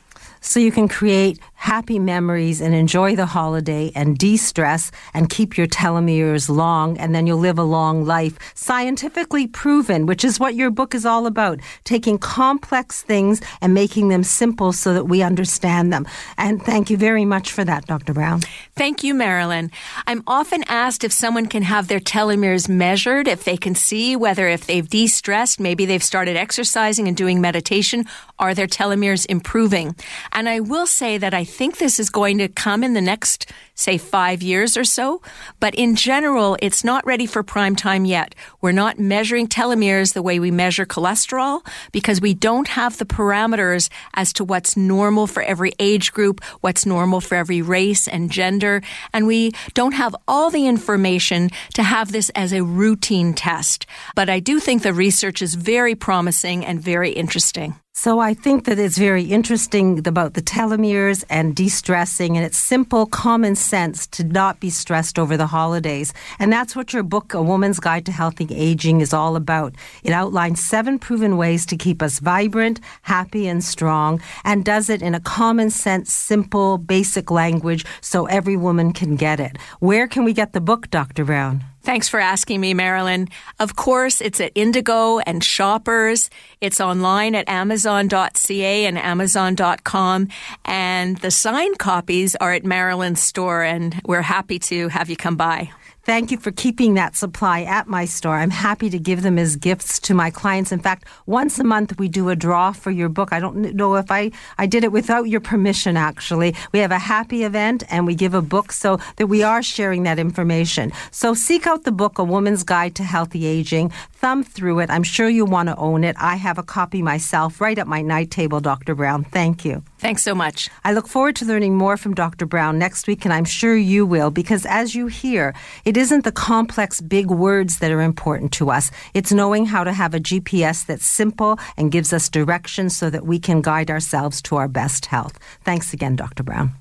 [0.45, 5.57] so you can create happy memories and enjoy the holiday and de stress and keep
[5.57, 8.37] your telomeres long, and then you'll live a long life.
[8.53, 14.09] Scientifically proven, which is what your book is all about taking complex things and making
[14.09, 16.05] them simple so that we understand them.
[16.37, 18.13] And thank you very much for that, Dr.
[18.13, 18.41] Brown.
[18.75, 19.71] Thank you, Marilyn.
[20.05, 24.47] I'm often asked if someone can have their telomeres measured, if they can see whether
[24.47, 28.05] if they've de stressed, maybe they've started exercising and doing meditation,
[28.37, 29.95] are their telomeres improving?
[30.31, 33.49] And I will say that I think this is going to come in the next,
[33.75, 35.21] say, five years or so.
[35.61, 38.35] But in general, it's not ready for prime time yet.
[38.59, 43.89] We're not measuring telomeres the way we measure cholesterol because we don't have the parameters
[44.15, 48.81] as to what's normal for every age group, what's normal for every race and gender.
[49.13, 53.85] And we don't have all the information to have this as a routine test.
[54.13, 57.79] But I do think the research is very promising and very interesting.
[57.97, 63.05] So I think that it's very interesting about the telomeres and de-stressing, and it's simple
[63.05, 66.13] common sense to not be stressed over the holidays.
[66.37, 69.75] And that's what your book, A Woman's Guide to Healthy Aging, is all about.
[70.03, 75.01] It outlines seven proven ways to keep us vibrant, happy, and strong, and does it
[75.01, 79.57] in a common sense, simple, basic language so every woman can get it.
[79.79, 81.23] Where can we get the book, Dr.
[81.23, 81.63] Brown?
[81.85, 83.29] Thanks for asking me, Marilyn.
[83.59, 86.31] Of course, it's at Indigo and Shoppers.
[86.59, 90.29] It's online at Amazon.ca and Amazon.com.
[90.65, 95.37] And the signed copies are at Marilyn's store, and we're happy to have you come
[95.37, 95.69] by.
[96.05, 98.35] Thank you for keeping that supply at my store.
[98.35, 100.71] I'm happy to give them as gifts to my clients.
[100.71, 103.33] In fact, once a month we do a draw for your book.
[103.33, 106.53] I don't know if I, I did it without your permission, actually.
[106.71, 110.03] We have a happy event and we give a book so that we are sharing
[110.03, 110.91] that information.
[111.09, 113.91] So seek out the book, A Woman's Guide to Healthy Aging.
[114.25, 114.89] Thumb through it.
[114.89, 116.15] I'm sure you want to own it.
[116.19, 118.95] I have a copy myself right at my night table, Dr.
[118.95, 119.23] Brown.
[119.23, 119.83] Thank you.
[119.99, 120.67] Thanks so much.
[120.83, 122.47] I look forward to learning more from Dr.
[122.47, 125.53] Brown next week, and I'm sure you will, because as you hear,
[125.85, 128.89] it isn't the complex big words that are important to us.
[129.13, 133.27] It's knowing how to have a GPS that's simple and gives us direction so that
[133.27, 135.37] we can guide ourselves to our best health.
[135.63, 136.41] Thanks again, Dr.
[136.41, 136.73] Brown.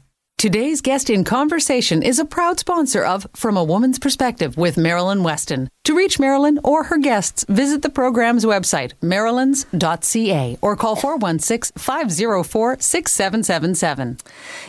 [0.44, 5.22] Today's guest in conversation is a proud sponsor of From a Woman's Perspective with Marilyn
[5.22, 5.70] Weston.
[5.84, 12.76] To reach Marilyn or her guests, visit the program's website, marilyns.ca, or call 416 504
[12.78, 14.18] 6777.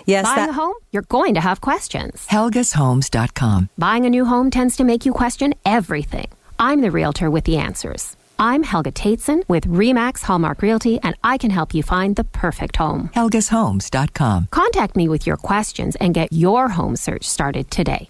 [0.06, 0.76] Yes, Buying that- a home?
[0.94, 2.26] You're going to have questions.
[2.32, 3.68] HelgasHomes.com.
[3.78, 6.30] Buying a new home tends to make you question everything.
[6.58, 8.16] I'm the realtor with the answers.
[8.38, 12.78] I'm Helga Tateson with Remax Hallmark Realty, and I can help you find the perfect
[12.78, 13.10] home.
[13.14, 14.48] HelgasHomes.com.
[14.52, 18.10] Contact me with your questions and get your home search started today.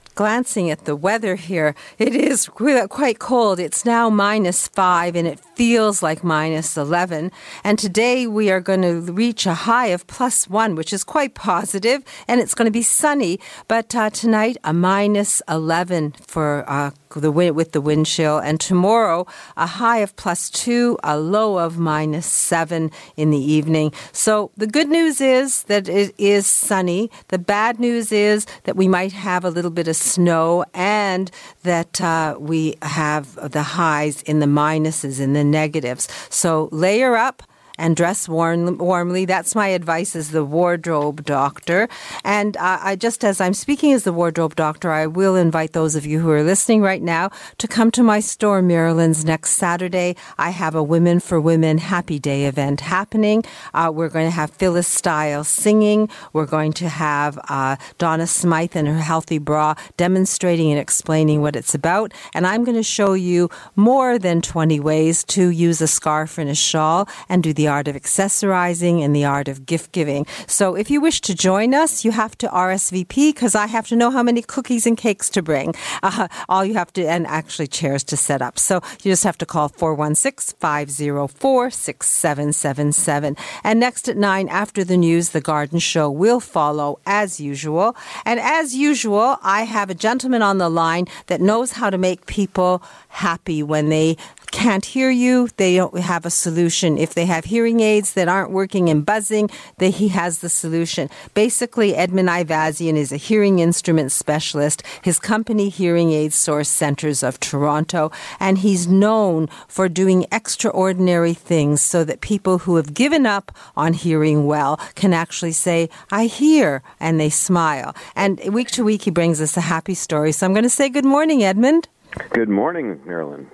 [0.15, 1.75] glancing at the weather here.
[1.97, 3.59] It is quite cold.
[3.59, 7.31] It's now minus five and it feels like minus 11.
[7.63, 11.33] And today we are going to reach a high of plus one, which is quite
[11.33, 13.39] positive, and it's going to be sunny.
[13.67, 18.39] But uh, tonight, a minus 11 for uh, the with the wind chill.
[18.39, 23.93] And tomorrow, a high of plus two, a low of minus seven in the evening.
[24.11, 27.09] So the good news is that it is sunny.
[27.27, 31.31] The bad news is that we might have a little bit of snow and
[31.63, 36.07] that uh, we have the highs in the minuses, in the negatives.
[36.29, 37.43] So layer up
[37.77, 39.25] and dress warm, warmly.
[39.25, 41.87] That's my advice as the wardrobe doctor.
[42.23, 45.95] And uh, I just as I'm speaking as the wardrobe doctor, I will invite those
[45.95, 50.15] of you who are listening right now to come to my store, Marilyn's, next Saturday.
[50.37, 53.43] I have a Women for Women Happy Day event happening.
[53.73, 56.09] Uh, we're going to have Phyllis Stiles singing.
[56.33, 61.55] We're going to have uh, Donna Smythe and her Healthy Bra demonstrating and explaining what
[61.55, 62.13] it's about.
[62.33, 66.49] And I'm going to show you more than 20 ways to use a scarf and
[66.49, 70.25] a shawl and do the art of accessorizing and the art of gift giving.
[70.47, 73.95] So if you wish to join us, you have to RSVP because I have to
[73.95, 75.73] know how many cookies and cakes to bring.
[76.03, 78.59] Uh, all you have to, and actually chairs to set up.
[78.59, 83.37] So you just have to call 416 504 6777.
[83.63, 87.95] And next at 9, after the news, the garden show will follow as usual.
[88.25, 92.25] And as usual, I have a gentleman on the line that knows how to make
[92.25, 94.17] people happy when they
[94.51, 96.97] can't hear you, they don't have a solution.
[96.97, 101.09] If they have hearing aids that aren't working and buzzing, that he has the solution.
[101.33, 104.83] Basically, Edmund Ivazian is a hearing instrument specialist.
[105.01, 111.81] His company, Hearing Aid Source Centers of Toronto, and he's known for doing extraordinary things
[111.81, 116.83] so that people who have given up on hearing well can actually say, I hear,
[116.99, 117.95] and they smile.
[118.15, 120.31] And week to week, he brings us a happy story.
[120.31, 121.87] So I'm going to say good morning, Edmund.
[122.31, 123.49] Good morning, Marilyn.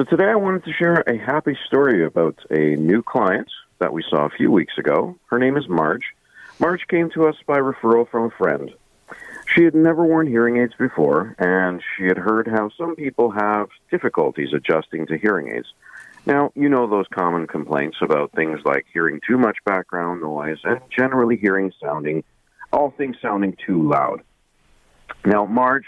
[0.00, 4.02] So today I wanted to share a happy story about a new client that we
[4.08, 5.18] saw a few weeks ago.
[5.26, 6.14] Her name is Marge.
[6.58, 8.70] Marge came to us by referral from a friend.
[9.54, 13.68] She had never worn hearing aids before, and she had heard how some people have
[13.90, 15.68] difficulties adjusting to hearing aids.
[16.24, 20.80] Now, you know those common complaints about things like hearing too much background noise and
[20.96, 22.24] generally hearing sounding,
[22.72, 24.22] all things sounding too loud.
[25.26, 25.84] Now, Marge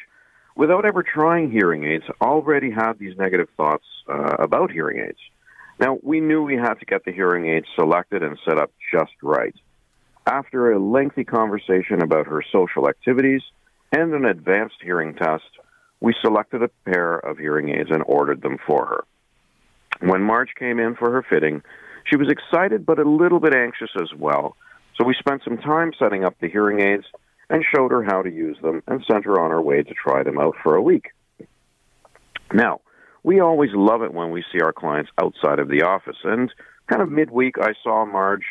[0.57, 5.19] without ever trying hearing aids, already had these negative thoughts uh, about hearing aids.
[5.81, 9.13] Now, we knew we had to get the hearing aids selected and set up just
[9.23, 9.55] right.
[10.27, 13.43] After a lengthy conversation about her social activities
[13.91, 15.45] and an advanced hearing test,
[16.01, 19.05] we selected a pair of hearing aids and ordered them for her.
[20.01, 21.63] When Marge came in for her fitting,
[22.05, 24.57] she was excited but a little bit anxious as well.
[24.97, 27.05] So we spent some time setting up the hearing aids
[27.53, 30.23] and showed her how to use them and sent her on her way to try
[30.23, 31.11] them out for a week.
[32.53, 32.81] Now,
[33.23, 36.17] we always love it when we see our clients outside of the office.
[36.25, 36.51] And
[36.87, 38.45] kind of midweek, I saw Marge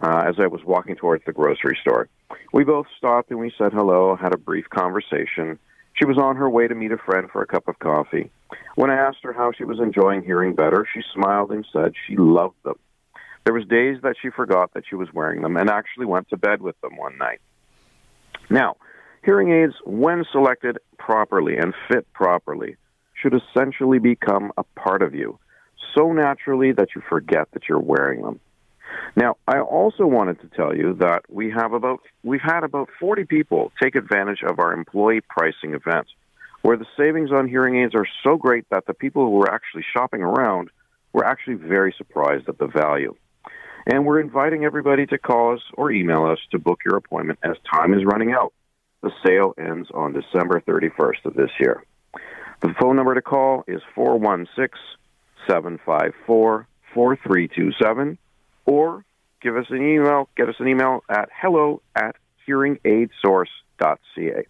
[0.00, 2.08] uh, as I was walking towards the grocery store.
[2.52, 5.58] We both stopped and we said hello, had a brief conversation.
[5.94, 8.30] She was on her way to meet a friend for a cup of coffee.
[8.76, 12.16] When I asked her how she was enjoying hearing better, she smiled and said she
[12.16, 12.78] loved them.
[13.44, 16.36] There was days that she forgot that she was wearing them and actually went to
[16.36, 17.40] bed with them one night.
[18.50, 18.76] Now,
[19.24, 22.76] hearing aids, when selected properly and fit properly,
[23.14, 25.38] should essentially become a part of you
[25.94, 28.40] so naturally that you forget that you're wearing them.
[29.16, 33.24] Now, I also wanted to tell you that we have about we've had about 40
[33.24, 36.06] people take advantage of our employee pricing event,
[36.62, 39.84] where the savings on hearing aids are so great that the people who were actually
[39.96, 40.70] shopping around
[41.12, 43.14] were actually very surprised at the value.
[43.86, 47.56] And we're inviting everybody to call us or email us to book your appointment as
[47.70, 48.52] time is running out.
[49.02, 51.84] The sale ends on December 31st of this year.
[52.60, 54.80] The phone number to call is 416
[55.46, 58.16] 754 4327
[58.64, 59.04] or
[59.42, 62.16] give us an email, get us an email at hello at
[62.48, 64.46] hearingaidsource.ca.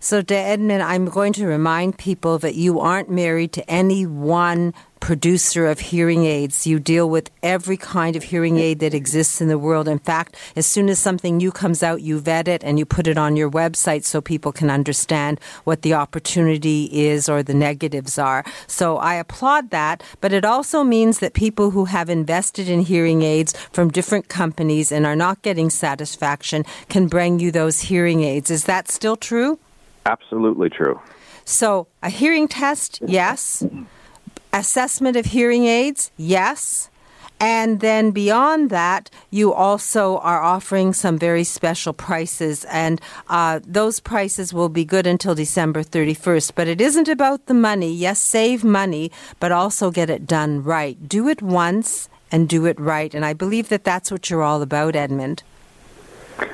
[0.00, 5.66] So, Edmund, I'm going to remind people that you aren't married to any one producer
[5.66, 6.64] of hearing aids.
[6.64, 9.88] You deal with every kind of hearing aid that exists in the world.
[9.88, 13.08] In fact, as soon as something new comes out, you vet it and you put
[13.08, 18.16] it on your website so people can understand what the opportunity is or the negatives
[18.16, 18.44] are.
[18.68, 23.22] So I applaud that, but it also means that people who have invested in hearing
[23.22, 28.52] aids from different companies and are not getting satisfaction can bring you those hearing aids.
[28.52, 29.58] Is that still true?
[30.06, 31.00] Absolutely true.
[31.44, 33.64] So, a hearing test, yes.
[34.52, 36.90] Assessment of hearing aids, yes.
[37.40, 43.98] And then beyond that, you also are offering some very special prices, and uh, those
[43.98, 46.52] prices will be good until December 31st.
[46.54, 47.92] But it isn't about the money.
[47.92, 51.08] Yes, save money, but also get it done right.
[51.08, 53.12] Do it once and do it right.
[53.12, 55.42] And I believe that that's what you're all about, Edmund.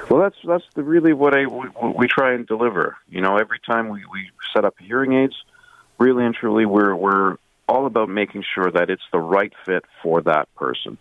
[0.09, 2.97] Well, that's that's the, really what I we, we try and deliver.
[3.11, 5.37] You know, every time we, we set up hearing aids,
[5.99, 7.37] really and truly, we're we're
[7.69, 10.99] all about making sure that it's the right fit for that person.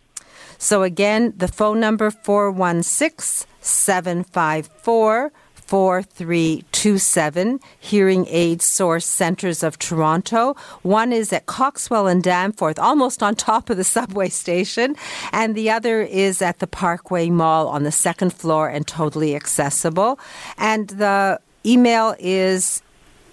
[0.57, 5.31] So again, the phone number 416 754
[5.67, 10.55] 4327 Hearing Aid Source Centers of Toronto.
[10.81, 14.95] One is at Coxwell and Danforth, almost on top of the subway station,
[15.33, 20.17] and the other is at the Parkway Mall on the second floor and totally accessible.
[20.57, 22.81] And the email is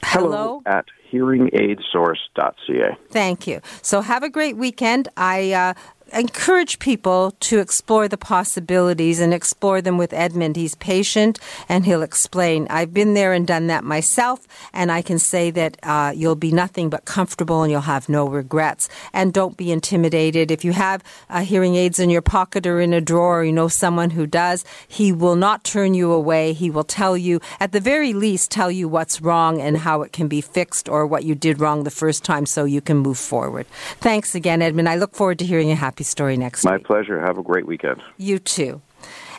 [0.03, 2.97] hello, hello at hearingaidsource.ca.
[3.11, 3.61] Thank you.
[3.83, 5.09] So have a great weekend.
[5.17, 5.75] I uh,
[6.15, 10.57] encourage people to explore the possibilities and explore them with Edmund.
[10.57, 11.39] He's patient
[11.69, 12.67] and he'll explain.
[12.71, 16.53] I've been there and done that myself, and I can say that uh, you'll be
[16.53, 18.89] nothing but comfortable and you'll have no regrets.
[19.13, 20.51] And don't be intimidated.
[20.51, 23.53] If you have uh, hearing aids in your pocket or in a drawer, or you
[23.53, 26.53] know someone who does, he will not turn you away.
[26.53, 30.13] He will tell you, at the very least, tell you what's wrong and how it
[30.13, 33.19] can be fixed or what you did wrong the first time so you can move
[33.19, 33.67] forward.
[34.01, 34.89] Thanks again, Edmund.
[34.89, 36.85] I look forward to hearing a happy story next My week.
[36.85, 37.21] pleasure.
[37.21, 38.03] Have a great weekend.
[38.17, 38.81] You too.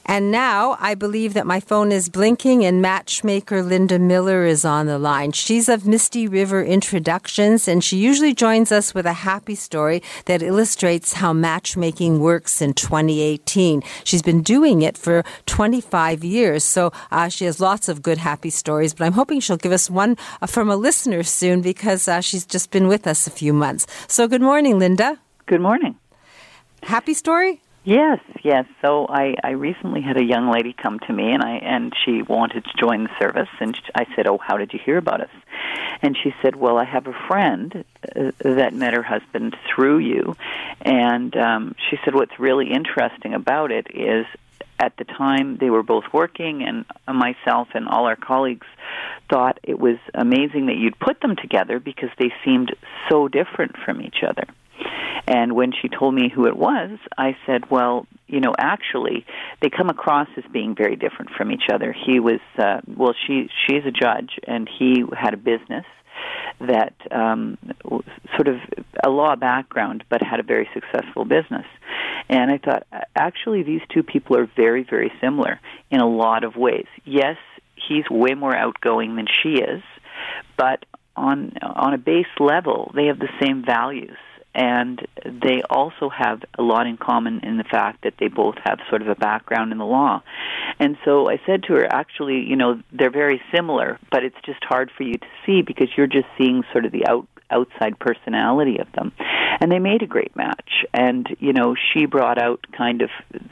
[0.08, 4.86] And now I believe that my phone is blinking and matchmaker Linda Miller is on
[4.86, 5.32] the line.
[5.32, 10.44] She's of Misty River Introductions and she usually joins us with a happy story that
[10.44, 13.82] illustrates how matchmaking works in 2018.
[14.04, 18.52] She's been doing it for 25 years, so uh, she has lots of good happy
[18.52, 22.22] stories, but I'm hoping she'll give us one uh, from a listener soon because uh,
[22.22, 23.88] she's just been with us a few months.
[24.08, 25.18] So good morning, Linda.
[25.48, 25.96] Good morning.
[26.86, 27.62] Happy story?
[27.84, 28.66] Yes, yes.
[28.80, 32.22] So I, I recently had a young lady come to me, and I and she
[32.22, 35.32] wanted to join the service, and I said, "Oh, how did you hear about us?"
[36.04, 37.84] And she said, "Well, I have a friend
[38.16, 40.36] uh, that met her husband through you,"
[40.82, 44.28] and um, she said, "What's really interesting about it is."
[44.78, 48.68] At the time, they were both working, and myself and all our colleagues
[49.30, 52.76] thought it was amazing that you'd put them together because they seemed
[53.10, 54.46] so different from each other.
[55.28, 59.26] And when she told me who it was, I said, well, you know, actually,
[59.62, 61.94] they come across as being very different from each other.
[61.94, 65.86] He was, uh, well, she she's a judge, and he had a business
[66.60, 67.58] that um,
[68.36, 68.58] sort of
[69.04, 71.66] a law background, but had a very successful business.
[72.30, 75.60] And I thought, actually, these two people are very, very similar
[75.92, 76.88] in a lot of ways.
[77.04, 77.38] Yes,
[77.88, 79.84] he's way more outgoing than she is,
[80.58, 84.18] but on on a base level, they have the same values
[84.56, 88.80] and they also have a lot in common in the fact that they both have
[88.90, 90.24] sort of a background in the law.
[90.80, 94.64] And so I said to her, actually, you know, they're very similar, but it's just
[94.64, 98.78] hard for you to see because you're just seeing sort of the out outside personality
[98.80, 99.12] of them.
[99.60, 100.86] And they made a great match.
[100.94, 103.10] And, you know, she brought out kind of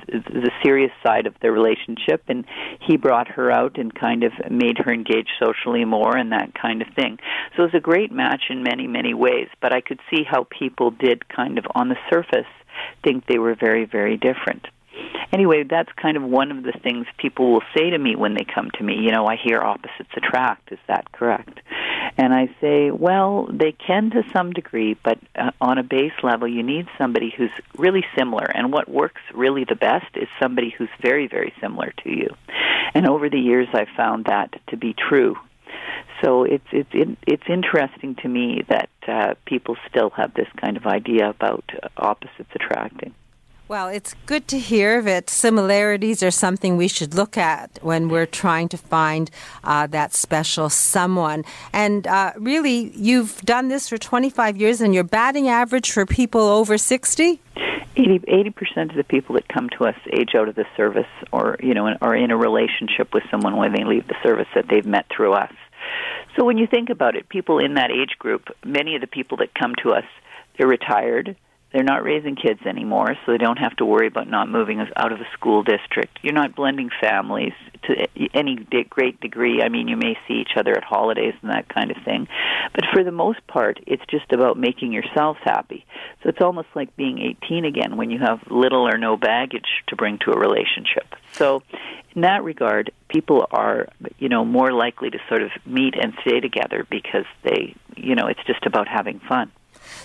[0.08, 2.46] the serious side of their relationship, and
[2.82, 6.82] he brought her out and kind of made her engage socially more and that kind
[6.82, 7.20] of thing.
[7.56, 9.48] So it was a great match in many, many ways.
[9.62, 12.52] But I could see how people did kind of on the surface
[13.04, 14.68] think they were very, very different
[15.32, 18.46] anyway, that's kind of one of the things people will say to me when they
[18.46, 18.96] come to me.
[18.96, 20.72] You know, I hear opposites attract.
[20.72, 21.60] Is that correct?
[22.18, 26.48] And I say, well, they can to some degree, but uh, on a base level,
[26.48, 28.46] you need somebody who's really similar.
[28.46, 32.30] And what works really the best is somebody who's very, very similar to you.
[32.94, 35.36] And over the years, I've found that to be true.
[36.24, 40.86] So it's it's it's interesting to me that uh, people still have this kind of
[40.86, 43.14] idea about opposites attracting.
[43.70, 48.26] Well, it's good to hear that similarities are something we should look at when we're
[48.26, 49.32] trying to find
[49.64, 51.46] uh, that special someone.
[51.72, 56.42] And uh, really, you've done this for 25 years, and your batting average for people
[56.42, 57.40] over 60?
[57.96, 61.56] 80 percent of the people that come to us age out of the service, or
[61.64, 64.86] you know, are in a relationship with someone when they leave the service that they've
[64.86, 65.54] met through us.
[66.36, 69.38] So when you think about it, people in that age group, many of the people
[69.38, 70.06] that come to us,
[70.58, 71.38] they're retired
[71.74, 75.12] they're not raising kids anymore, so they don't have to worry about not moving out
[75.12, 76.20] of a school district.
[76.22, 77.54] You're not blending families
[77.84, 78.56] to any
[78.90, 79.62] great degree.
[79.62, 82.28] I mean, you may see each other at holidays and that kind of thing.
[82.74, 85.86] But for the most part, it's just about making yourselves happy.
[86.22, 89.96] So it's almost like being 18 again when you have little or no baggage to
[89.96, 91.16] bring to a relationship.
[91.34, 91.64] So
[92.16, 93.88] in that regard, people are,
[94.20, 98.28] you know, more likely to sort of meet and stay together because they, you know,
[98.28, 99.52] it's just about having fun.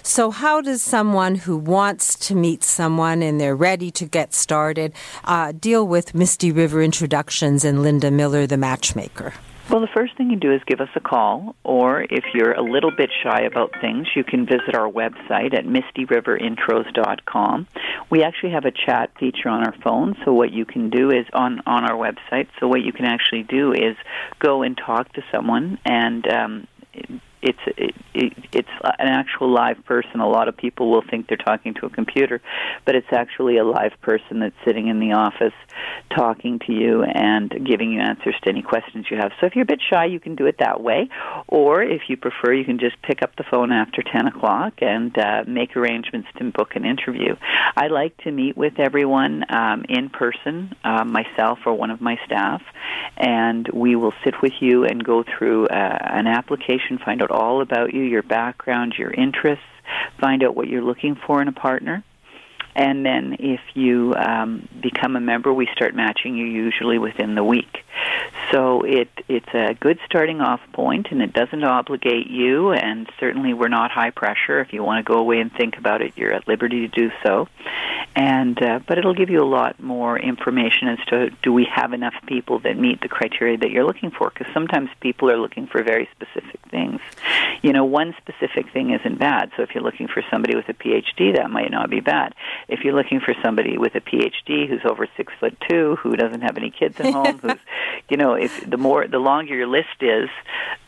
[0.02, 4.92] So, how does someone who wants to meet someone and they're ready to get started
[5.24, 9.34] uh, deal with Misty River Introductions and Linda Miller, the matchmaker?
[9.70, 12.62] Well, the first thing you do is give us a call, or if you're a
[12.62, 17.66] little bit shy about things, you can visit our website at mistyriverintros.com.
[18.08, 21.26] We actually have a chat feature on our phone, so what you can do is
[21.34, 22.48] on on our website.
[22.58, 23.94] So what you can actually do is
[24.38, 26.66] go and talk to someone and um,
[27.48, 28.74] it's it, it, it's
[29.04, 30.16] an actual live person.
[30.20, 32.36] A lot of people will think they're talking to a computer,
[32.84, 35.58] but it's actually a live person that's sitting in the office
[36.22, 39.30] talking to you and giving you answers to any questions you have.
[39.38, 41.08] So if you're a bit shy, you can do it that way,
[41.46, 45.16] or if you prefer, you can just pick up the phone after ten o'clock and
[45.16, 47.36] uh, make arrangements to book an interview.
[47.76, 52.16] I like to meet with everyone um, in person, uh, myself or one of my
[52.26, 52.62] staff,
[53.16, 57.37] and we will sit with you and go through uh, an application, find out out
[57.38, 59.64] all about you, your background, your interests,
[60.20, 62.04] find out what you're looking for in a partner.
[62.74, 67.44] And then if you um, become a member, we start matching you usually within the
[67.44, 67.84] week.
[68.52, 72.72] So it it's a good starting off point, and it doesn't obligate you.
[72.72, 74.60] And certainly, we're not high pressure.
[74.60, 77.10] If you want to go away and think about it, you're at liberty to do
[77.22, 77.48] so.
[78.14, 81.92] And uh, but it'll give you a lot more information as to do we have
[81.92, 84.30] enough people that meet the criteria that you're looking for?
[84.30, 87.00] Because sometimes people are looking for very specific things.
[87.62, 89.50] You know, one specific thing isn't bad.
[89.56, 92.34] So if you're looking for somebody with a PhD, that might not be bad.
[92.66, 96.42] If you're looking for somebody with a PhD who's over six foot two, who doesn't
[96.42, 97.58] have any kids at home, who's
[98.08, 100.28] you know, if the more the longer your list is,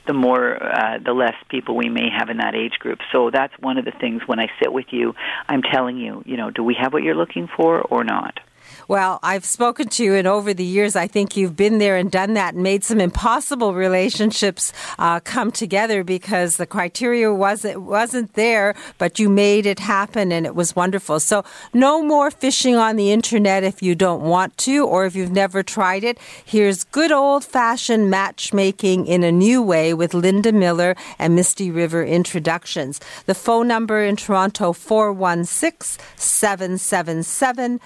[0.07, 3.01] the more uh, the less people we may have in that age group.
[3.13, 5.15] So that's one of the things when I sit with you,
[5.49, 8.41] I'm telling you, you know, do we have what you're looking for or not?
[8.91, 12.11] Well, I've spoken to you, and over the years, I think you've been there and
[12.11, 18.35] done that and made some impossible relationships uh, come together because the criteria wasn't wasn't
[18.35, 21.21] there, but you made it happen, and it was wonderful.
[21.21, 25.31] So, no more fishing on the internet if you don't want to, or if you've
[25.31, 26.19] never tried it.
[26.45, 32.05] Here's good old fashioned matchmaking in a new way with Linda Miller and Misty River
[32.05, 32.99] Introductions.
[33.27, 37.79] The phone number in Toronto 416 777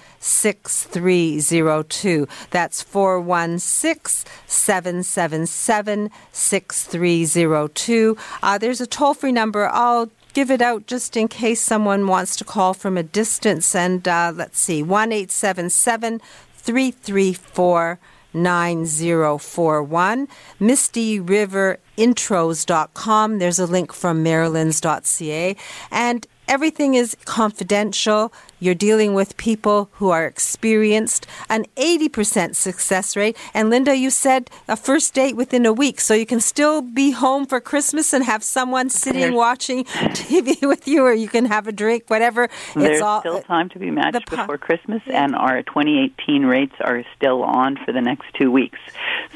[0.95, 2.29] 6302.
[2.51, 8.17] That's 416 777 6302.
[8.43, 9.69] Uh, there's a toll free number.
[9.69, 13.75] I'll give it out just in case someone wants to call from a distance.
[13.75, 16.21] And uh, let's see, 1 877
[16.57, 17.99] 334
[18.35, 20.29] 9041.
[20.61, 23.39] MistyRiverIntros.com.
[23.39, 25.57] There's a link from Marilyns.ca.
[25.91, 28.33] And everything is confidential.
[28.65, 33.37] You're dealing with people who are experienced, an 80% success rate.
[33.53, 37.11] And Linda, you said a first date within a week, so you can still be
[37.11, 39.85] home for Christmas and have someone sitting watching
[40.25, 42.49] TV with you, or you can have a drink, whatever.
[42.75, 46.75] There's it's all still time to be matched po- before Christmas, and our 2018 rates
[46.81, 48.79] are still on for the next two weeks.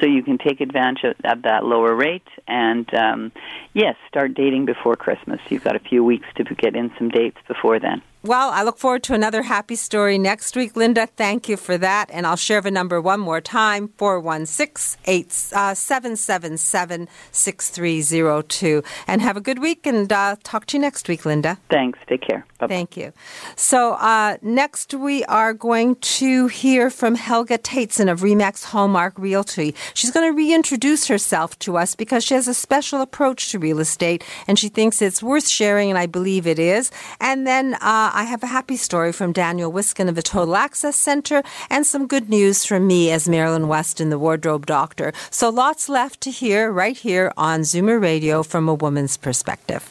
[0.01, 3.33] So you can take advantage of, of that lower rate, and um,
[3.75, 5.39] yes, start dating before Christmas.
[5.51, 8.01] You've got a few weeks to get in some dates before then.
[8.25, 11.07] Well, I look forward to another happy story next week, Linda.
[11.07, 12.11] Thank you for that.
[12.13, 18.83] And I'll share the number one more time 416 777 6302.
[19.07, 21.59] And have a good week and uh, talk to you next week, Linda.
[21.71, 22.01] Thanks.
[22.09, 22.45] Take care.
[22.59, 22.75] Bye-bye.
[22.75, 23.13] Thank you.
[23.55, 29.77] So, uh, next we are going to hear from Helga Tateson of Remax Hallmark Realty.
[29.95, 33.79] She's going to reintroduce herself to us because she has a special approach to real
[33.79, 36.91] estate and she thinks it's worth sharing, and I believe it is.
[37.21, 40.97] And then uh, I have a happy story from Daniel Wiskin of the Total Access
[40.97, 45.13] Center and some good news from me as Marilyn Weston, the wardrobe doctor.
[45.31, 49.91] So, lots left to hear right here on Zoomer Radio from a woman's perspective.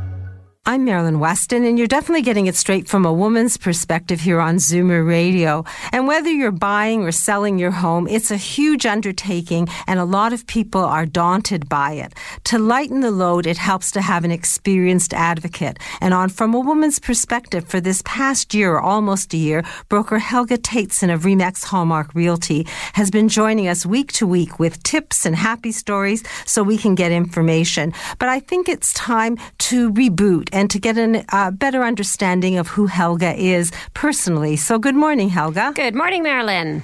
[0.63, 4.57] I'm Marilyn Weston, and you're definitely getting it straight from a woman's perspective here on
[4.57, 5.65] Zoomer Radio.
[5.91, 10.33] And whether you're buying or selling your home, it's a huge undertaking, and a lot
[10.33, 12.13] of people are daunted by it.
[12.43, 15.79] To lighten the load, it helps to have an experienced advocate.
[15.99, 20.59] And on From a Woman's Perspective, for this past year, almost a year, broker Helga
[20.59, 25.35] Tateson of Remax Hallmark Realty has been joining us week to week with tips and
[25.35, 27.93] happy stories so we can get information.
[28.19, 32.67] But I think it's time to reboot and to get a uh, better understanding of
[32.67, 34.55] who Helga is personally.
[34.55, 35.73] So, good morning, Helga.
[35.75, 36.83] Good morning, Marilyn.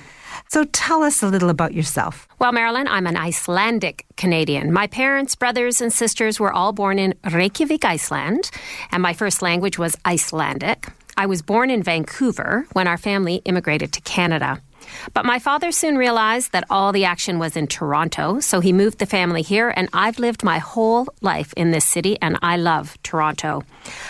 [0.49, 2.28] So, tell us a little about yourself.
[2.39, 4.72] Well, Marilyn, I'm an Icelandic Canadian.
[4.72, 8.49] My parents, brothers, and sisters were all born in Reykjavik, Iceland,
[8.91, 10.88] and my first language was Icelandic.
[11.18, 14.61] I was born in Vancouver when our family immigrated to Canada.
[15.14, 19.00] But my father soon realized that all the action was in Toronto, so he moved
[19.00, 22.98] the family here, and I've lived my whole life in this city, and I love
[23.04, 23.64] Toronto.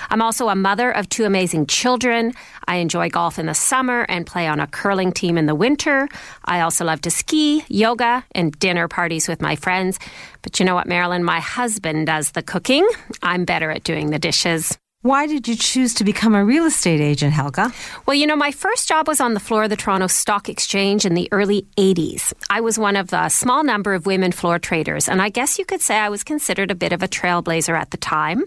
[0.09, 2.33] I'm also a mother of two amazing children.
[2.67, 6.07] I enjoy golf in the summer and play on a curling team in the winter.
[6.45, 9.99] I also love to ski, yoga, and dinner parties with my friends.
[10.41, 11.23] But you know what, Marilyn?
[11.23, 12.87] My husband does the cooking.
[13.21, 14.77] I'm better at doing the dishes.
[15.07, 17.71] Why did you choose to become a real estate agent, Helga?
[18.05, 21.05] Well, you know, my first job was on the floor of the Toronto Stock Exchange
[21.05, 22.33] in the early 80s.
[22.49, 25.63] I was one of a small number of women floor traders, and I guess you
[25.63, 28.43] could say I was considered a bit of a trailblazer at the time.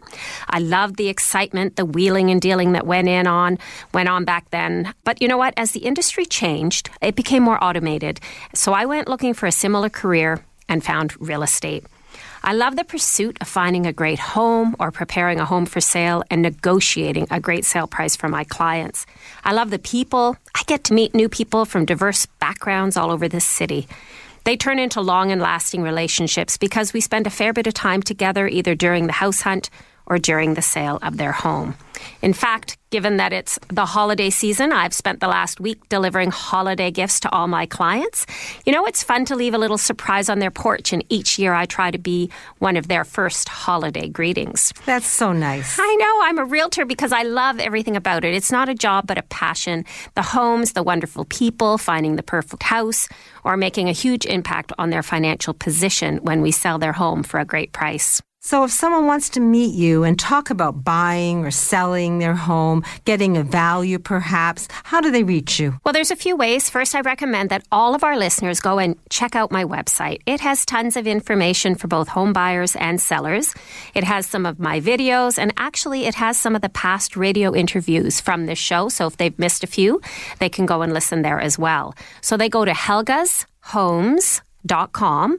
[0.50, 3.56] I loved the excitement, the wheeling and dealing that went in on
[3.94, 4.92] went on back then.
[5.02, 5.54] But you know what?
[5.56, 8.20] As the industry changed, it became more automated.
[8.52, 11.86] So I went looking for a similar career and found real estate.
[12.42, 16.24] I love the pursuit of finding a great home or preparing a home for sale
[16.30, 19.04] and negotiating a great sale price for my clients.
[19.44, 20.36] I love the people.
[20.54, 23.86] I get to meet new people from diverse backgrounds all over this city.
[24.44, 28.02] They turn into long and lasting relationships because we spend a fair bit of time
[28.02, 29.68] together either during the house hunt
[30.10, 31.74] or during the sale of their home.
[32.20, 36.90] In fact, given that it's the holiday season, I've spent the last week delivering holiday
[36.90, 38.26] gifts to all my clients.
[38.66, 41.54] You know, it's fun to leave a little surprise on their porch, and each year
[41.54, 44.72] I try to be one of their first holiday greetings.
[44.86, 45.78] That's so nice.
[45.78, 46.20] I know.
[46.24, 48.34] I'm a realtor because I love everything about it.
[48.34, 49.84] It's not a job, but a passion.
[50.14, 53.08] The homes, the wonderful people, finding the perfect house,
[53.44, 57.38] or making a huge impact on their financial position when we sell their home for
[57.38, 58.20] a great price.
[58.42, 62.82] So, if someone wants to meet you and talk about buying or selling their home,
[63.04, 65.78] getting a value perhaps, how do they reach you?
[65.84, 66.70] Well, there's a few ways.
[66.70, 70.22] First, I recommend that all of our listeners go and check out my website.
[70.24, 73.54] It has tons of information for both home buyers and sellers.
[73.92, 77.54] It has some of my videos, and actually, it has some of the past radio
[77.54, 78.88] interviews from this show.
[78.88, 80.00] So, if they've missed a few,
[80.38, 81.94] they can go and listen there as well.
[82.22, 85.38] So, they go to helgashomes.com.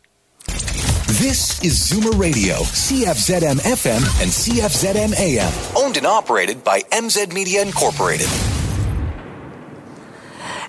[0.46, 7.60] This is Zoomer Radio, CFZM FM and CFZM AM, owned and operated by MZ Media
[7.60, 8.30] Incorporated.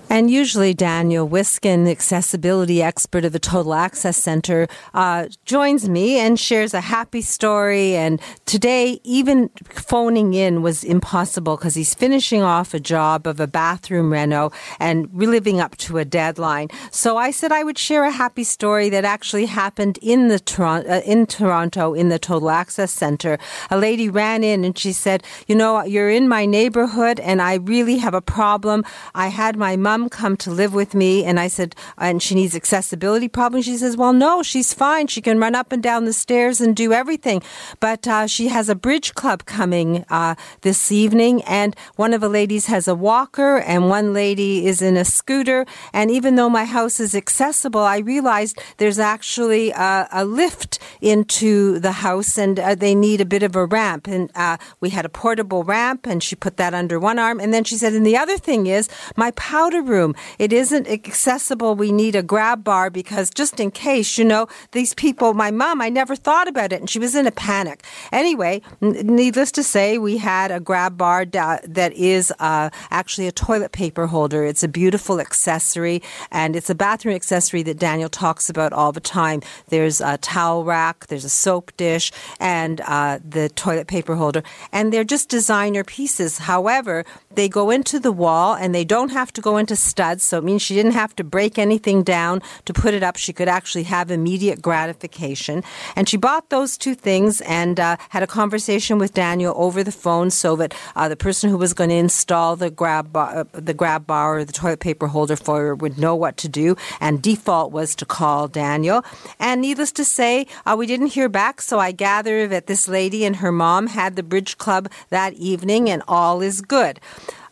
[0.09, 6.39] And usually, Daniel Wiskin, accessibility expert of the Total Access Center, uh, joins me and
[6.39, 7.95] shares a happy story.
[7.95, 13.45] And today, even phoning in was impossible because he's finishing off a job of a
[13.45, 16.69] bathroom reno and living up to a deadline.
[16.89, 20.89] So I said I would share a happy story that actually happened in the Toronto,
[20.89, 23.37] uh, in Toronto in the Total Access Center.
[23.69, 27.55] A lady ran in and she said, "You know, you're in my neighborhood, and I
[27.55, 28.83] really have a problem.
[29.13, 31.25] I had my mom." Come to live with me.
[31.25, 33.65] And I said, and she needs accessibility problems.
[33.65, 35.07] She says, well, no, she's fine.
[35.07, 37.41] She can run up and down the stairs and do everything.
[37.79, 41.41] But uh, she has a bridge club coming uh, this evening.
[41.43, 45.65] And one of the ladies has a walker and one lady is in a scooter.
[45.91, 51.79] And even though my house is accessible, I realized there's actually a, a lift into
[51.79, 54.07] the house and uh, they need a bit of a ramp.
[54.07, 57.39] And uh, we had a portable ramp and she put that under one arm.
[57.39, 59.81] And then she said, and the other thing is my powder
[60.37, 61.75] It isn't accessible.
[61.75, 65.81] We need a grab bar because just in case, you know, these people, my mom,
[65.81, 67.83] I never thought about it and she was in a panic.
[68.11, 73.71] Anyway, needless to say, we had a grab bar that is uh, actually a toilet
[73.71, 74.45] paper holder.
[74.45, 78.99] It's a beautiful accessory and it's a bathroom accessory that Daniel talks about all the
[78.99, 79.41] time.
[79.69, 84.43] There's a towel rack, there's a soap dish, and uh, the toilet paper holder.
[84.71, 86.37] And they're just designer pieces.
[86.39, 90.23] However, they go into the wall and they don't have to go into studs.
[90.23, 93.17] So it means she didn't have to break anything down to put it up.
[93.17, 95.63] She could actually have immediate gratification.
[95.95, 99.91] And she bought those two things and uh, had a conversation with Daniel over the
[99.91, 103.43] phone so that uh, the person who was going to install the grab bar, uh,
[103.53, 106.75] the grab bar or the toilet paper holder for her would know what to do.
[106.99, 109.03] And default was to call Daniel.
[109.39, 111.61] And needless to say, uh, we didn't hear back.
[111.61, 115.89] So I gather that this lady and her mom had the bridge club that evening
[115.89, 116.99] and all is good.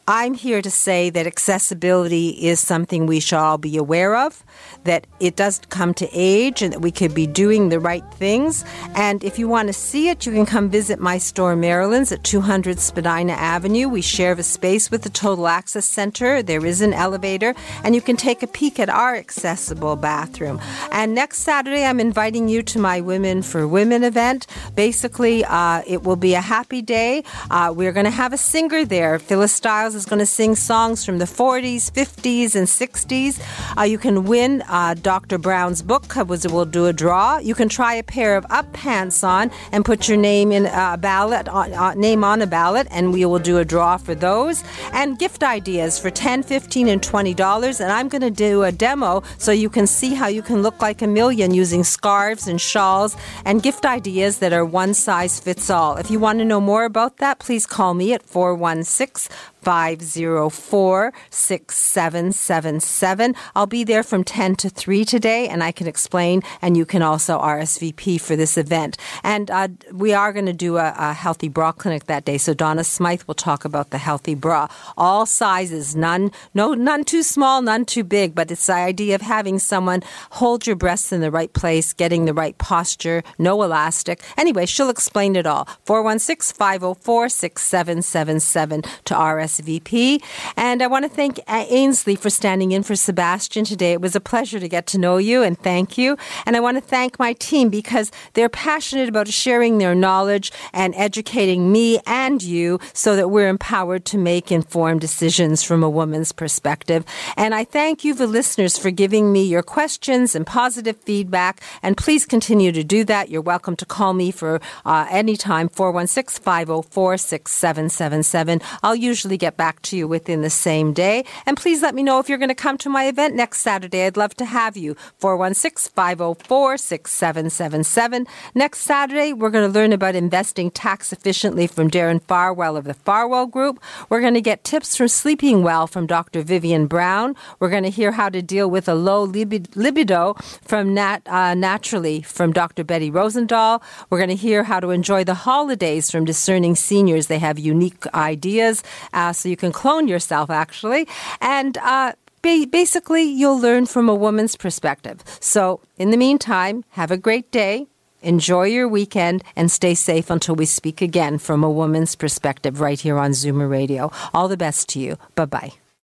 [0.10, 4.42] I'm here to say that accessibility is something we should all be aware of,
[4.86, 8.64] that it does come to age and that we could be doing the right things.
[8.96, 12.24] And if you want to see it, you can come visit my store, Marilyn's, at
[12.24, 13.90] 200 Spadina Avenue.
[13.90, 16.42] We share the space with the Total Access Center.
[16.42, 17.54] There is an elevator,
[17.84, 20.62] and you can take a peek at our accessible bathroom.
[20.90, 24.48] And next Saturday, I'm inviting you to my Women for Women event.
[24.74, 27.26] Basically, uh, it will be a happy day.
[27.52, 29.20] Uh, we're going to have a singer there.
[29.20, 33.42] Phyllis Styles is going to sing songs from the 40s, 50s, and 60s.
[33.78, 35.38] Uh, you can win uh, Dr.
[35.38, 36.16] Brown's book.
[36.16, 37.40] We'll do a draw.
[37.40, 40.98] You can try a pair of up pants on and put your name in a
[40.98, 44.64] ballot, uh, name on a ballot, and we will do a draw for those.
[44.94, 47.80] And gift ideas for 10 15 and $20.
[47.80, 50.82] And I'm going to do a demo so you can see how you can look
[50.82, 55.70] like a million using scarves and shawls and gift ideas that are one size fits
[55.70, 55.98] all.
[55.98, 59.36] If you want to know more about that, please call me at 416
[59.68, 63.36] 504 6777.
[63.54, 67.02] I'll be there from 10 to 3 today, and I can explain, and you can
[67.02, 68.96] also RSVP for this event.
[69.24, 72.54] And uh, we are going to do a, a, healthy bra clinic that day, so
[72.54, 74.70] Donna Smythe will talk about the healthy bra.
[74.98, 79.22] All sizes, none, no, none too small, none too big, but it's the idea of
[79.22, 84.22] having someone hold your breasts in the right place, getting the right posture, no elastic.
[84.38, 85.68] Anyway, she'll explain it all.
[85.84, 89.57] 416 504 6777 to RSVP.
[89.58, 90.22] SVP.
[90.56, 93.94] And I want to thank Ainsley for standing in for Sebastian today.
[93.94, 96.18] It was a pleasure to get to know you and thank you.
[96.46, 100.94] And I want to thank my team because they're passionate about sharing their knowledge and
[100.96, 106.32] educating me and you so that we're empowered to make informed decisions from a woman's
[106.32, 107.04] perspective.
[107.36, 111.62] And I thank you, the listeners, for giving me your questions and positive feedback.
[111.82, 113.30] And please continue to do that.
[113.30, 118.62] You're welcome to call me for uh, any time, 416 504 6777.
[118.84, 121.26] I'll usually get back to you within the same day.
[121.46, 124.06] And please let me know if you're going to come to my event next Saturday.
[124.06, 124.96] I'd love to have you.
[125.20, 128.28] 416 504 6777.
[128.56, 132.94] Next Saturday, we're going to learn about investing tax efficiently from Darren Farwell of the
[132.94, 133.82] Farwell Group.
[134.10, 136.42] We're going to get tips from sleeping well from Dr.
[136.42, 137.36] Vivian Brown.
[137.60, 142.22] We're going to hear how to deal with a low libido from Nat, uh, Naturally
[142.22, 142.84] from Dr.
[142.84, 143.82] Betty Rosendahl.
[144.10, 147.28] We're going to hear how to enjoy the holidays from Discerning Seniors.
[147.28, 148.84] They have unique ideas,
[149.32, 151.08] so you can clone yourself, actually.
[151.42, 155.24] And uh, basically, you'll learn from a woman's perspective.
[155.40, 157.88] So, in the meantime, have a great day.
[158.22, 163.00] Enjoy your weekend and stay safe until we speak again from a woman's perspective right
[163.00, 164.12] here on Zoomer Radio.
[164.34, 165.18] All the best to you.
[165.36, 165.87] Bye bye.